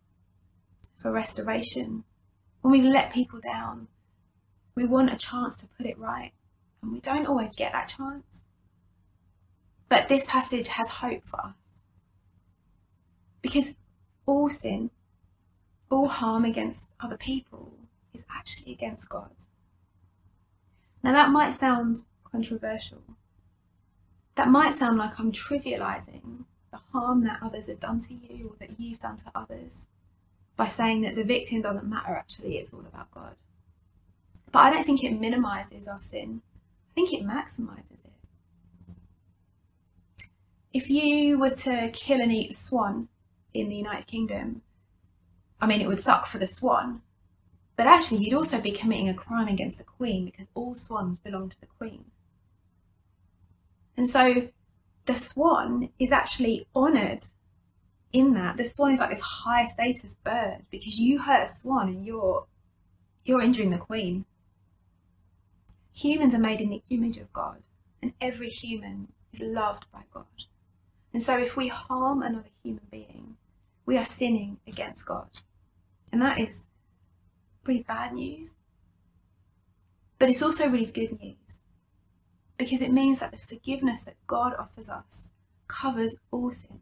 for 0.95 1.11
restoration. 1.11 2.03
When 2.61 2.71
we've 2.71 2.83
let 2.83 3.13
people 3.13 3.39
down, 3.39 3.87
we 4.75 4.85
want 4.85 5.11
a 5.11 5.17
chance 5.17 5.55
to 5.57 5.67
put 5.67 5.85
it 5.85 5.97
right, 5.97 6.31
and 6.85 6.93
we 6.93 6.99
don't 6.99 7.25
always 7.25 7.55
get 7.55 7.71
that 7.71 7.87
chance. 7.87 8.41
But 9.89 10.07
this 10.07 10.25
passage 10.27 10.67
has 10.67 10.89
hope 10.89 11.25
for 11.25 11.39
us. 11.41 11.53
Because 13.41 13.73
all 14.27 14.49
sin, 14.49 14.91
all 15.89 16.07
harm 16.07 16.45
against 16.45 16.93
other 16.99 17.17
people, 17.17 17.73
is 18.13 18.23
actually 18.31 18.71
against 18.71 19.09
God. 19.09 19.31
Now, 21.01 21.13
that 21.13 21.31
might 21.31 21.55
sound 21.55 22.05
controversial. 22.23 23.01
That 24.35 24.49
might 24.49 24.73
sound 24.73 24.97
like 24.99 25.19
I'm 25.19 25.31
trivializing 25.31 26.45
the 26.71 26.79
harm 26.91 27.23
that 27.23 27.39
others 27.41 27.67
have 27.67 27.79
done 27.79 27.99
to 27.99 28.13
you 28.13 28.49
or 28.49 28.55
that 28.59 28.79
you've 28.79 28.99
done 28.99 29.17
to 29.17 29.31
others 29.33 29.87
by 30.55 30.67
saying 30.67 31.01
that 31.01 31.15
the 31.15 31.23
victim 31.23 31.61
doesn't 31.61 31.89
matter, 31.89 32.15
actually, 32.15 32.57
it's 32.57 32.73
all 32.73 32.81
about 32.81 33.11
God. 33.11 33.35
But 34.51 34.59
I 34.59 34.69
don't 34.69 34.85
think 34.85 35.03
it 35.03 35.19
minimizes 35.19 35.87
our 35.87 35.99
sin, 35.99 36.41
think 36.95 37.13
it 37.13 37.23
maximizes 37.25 38.05
it. 38.05 38.13
If 40.73 40.89
you 40.89 41.37
were 41.37 41.51
to 41.51 41.89
kill 41.93 42.21
and 42.21 42.31
eat 42.31 42.51
a 42.51 42.53
swan 42.53 43.07
in 43.53 43.69
the 43.69 43.75
United 43.75 44.07
Kingdom, 44.07 44.61
I 45.61 45.67
mean, 45.67 45.81
it 45.81 45.87
would 45.87 46.01
suck 46.01 46.27
for 46.27 46.37
the 46.37 46.47
swan, 46.47 47.01
but 47.75 47.87
actually, 47.87 48.23
you'd 48.23 48.33
also 48.33 48.61
be 48.61 48.71
committing 48.71 49.09
a 49.09 49.13
crime 49.13 49.47
against 49.47 49.77
the 49.77 49.83
Queen 49.83 50.25
because 50.25 50.47
all 50.55 50.75
swans 50.75 51.17
belong 51.17 51.49
to 51.49 51.59
the 51.59 51.65
Queen. 51.65 52.05
And 53.97 54.09
so 54.09 54.49
the 55.05 55.15
swan 55.15 55.89
is 55.99 56.11
actually 56.11 56.67
honoured 56.75 57.27
in 58.13 58.33
that. 58.33 58.57
The 58.57 58.65
swan 58.65 58.93
is 58.93 58.99
like 58.99 59.09
this 59.09 59.19
high 59.19 59.67
status 59.67 60.15
bird 60.23 60.59
because 60.71 60.99
you 60.99 61.19
hurt 61.19 61.49
a 61.49 61.51
swan 61.51 61.89
and 61.89 62.05
you're 62.05 62.45
you're 63.25 63.41
injuring 63.41 63.71
the 63.71 63.77
Queen. 63.77 64.25
Humans 65.95 66.35
are 66.35 66.39
made 66.39 66.59
in 66.59 66.69
the 66.69 66.83
image 66.89 67.17
of 67.17 67.31
God, 67.31 67.63
and 68.01 68.11
every 68.19 68.49
human 68.49 69.13
is 69.31 69.39
loved 69.39 69.85
by 69.93 70.01
God. 70.13 70.25
And 71.13 71.23
so 71.23 71.37
if 71.37 71.55
we 71.55 71.69
harm 71.69 72.21
another 72.21 72.49
human 72.61 72.87
being, 72.91 73.37
we 73.85 73.97
are 73.97 74.03
sinning 74.03 74.57
against 74.67 75.05
God. 75.05 75.29
And 76.11 76.21
that 76.21 76.37
is 76.37 76.61
really 77.65 77.83
bad 77.83 78.13
news. 78.13 78.55
But 80.19 80.29
it's 80.29 80.43
also 80.43 80.67
really 80.67 80.85
good 80.85 81.17
news 81.21 81.59
because 82.57 82.81
it 82.81 82.91
means 82.91 83.19
that 83.19 83.31
the 83.31 83.37
forgiveness 83.37 84.03
that 84.03 84.15
God 84.27 84.53
offers 84.59 84.89
us 84.89 85.29
covers 85.69 86.17
all 86.29 86.51
sin. 86.51 86.81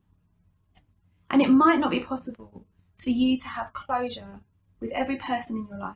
And 1.29 1.39
it 1.39 1.49
might 1.49 1.79
not 1.79 1.91
be 1.91 1.99
possible 1.99 2.65
for 2.97 3.11
you 3.11 3.37
to 3.37 3.47
have 3.49 3.73
closure 3.73 4.39
with 4.79 4.91
every 4.91 5.17
person 5.17 5.57
in 5.57 5.67
your 5.67 5.79
life. 5.79 5.95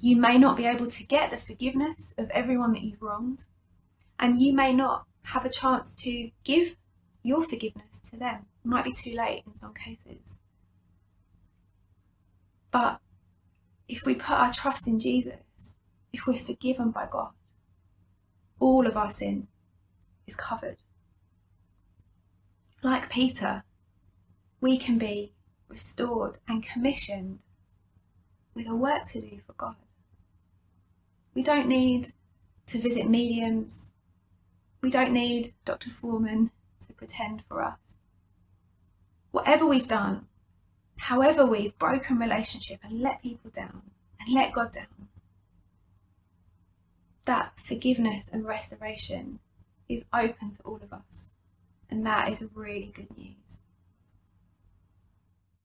You 0.00 0.16
may 0.16 0.38
not 0.38 0.56
be 0.56 0.66
able 0.66 0.86
to 0.86 1.04
get 1.04 1.30
the 1.30 1.38
forgiveness 1.38 2.14
of 2.18 2.30
everyone 2.30 2.72
that 2.72 2.82
you've 2.82 3.02
wronged, 3.02 3.44
and 4.20 4.40
you 4.40 4.52
may 4.52 4.72
not 4.72 5.06
have 5.22 5.44
a 5.44 5.50
chance 5.50 5.94
to 5.96 6.30
give 6.44 6.76
your 7.22 7.42
forgiveness 7.42 8.00
to 8.10 8.16
them. 8.16 8.46
It 8.64 8.68
might 8.68 8.84
be 8.84 8.92
too 8.92 9.12
late 9.12 9.42
in 9.46 9.56
some 9.56 9.74
cases. 9.74 10.38
But 12.70 13.00
if 13.88 14.04
we 14.04 14.14
put 14.14 14.36
our 14.36 14.52
trust 14.52 14.86
in 14.86 15.00
Jesus, 15.00 15.34
if 16.12 16.26
we're 16.26 16.36
forgiven 16.36 16.90
by 16.90 17.06
God, 17.10 17.30
all 18.60 18.86
of 18.86 18.96
our 18.96 19.10
sin 19.10 19.48
is 20.26 20.36
covered. 20.36 20.76
Like 22.82 23.10
Peter, 23.10 23.64
we 24.60 24.78
can 24.78 24.98
be 24.98 25.32
restored 25.68 26.38
and 26.46 26.64
commissioned 26.64 27.40
with 28.54 28.68
a 28.68 28.74
work 28.74 29.06
to 29.08 29.20
do 29.20 29.40
for 29.46 29.52
God. 29.54 29.76
We 31.38 31.44
don't 31.44 31.68
need 31.68 32.10
to 32.66 32.80
visit 32.80 33.08
mediums 33.08 33.92
We 34.82 34.90
don't 34.90 35.12
need 35.12 35.52
Dr. 35.64 35.88
Foreman 35.88 36.50
to 36.84 36.92
pretend 36.92 37.44
for 37.46 37.62
us. 37.62 37.98
Whatever 39.30 39.64
we've 39.64 39.86
done, 39.86 40.26
however 40.96 41.46
we've 41.46 41.78
broken 41.78 42.18
relationship 42.18 42.80
and 42.82 43.00
let 43.00 43.22
people 43.22 43.52
down 43.52 43.82
and 44.18 44.34
let 44.34 44.52
God 44.52 44.72
down, 44.72 45.10
that 47.24 47.60
forgiveness 47.60 48.28
and 48.32 48.44
restoration 48.44 49.38
is 49.88 50.06
open 50.12 50.50
to 50.50 50.62
all 50.62 50.80
of 50.82 50.92
us. 50.92 51.34
And 51.88 52.04
that 52.04 52.32
is 52.32 52.42
really 52.52 52.90
good 52.92 53.16
news. 53.16 53.58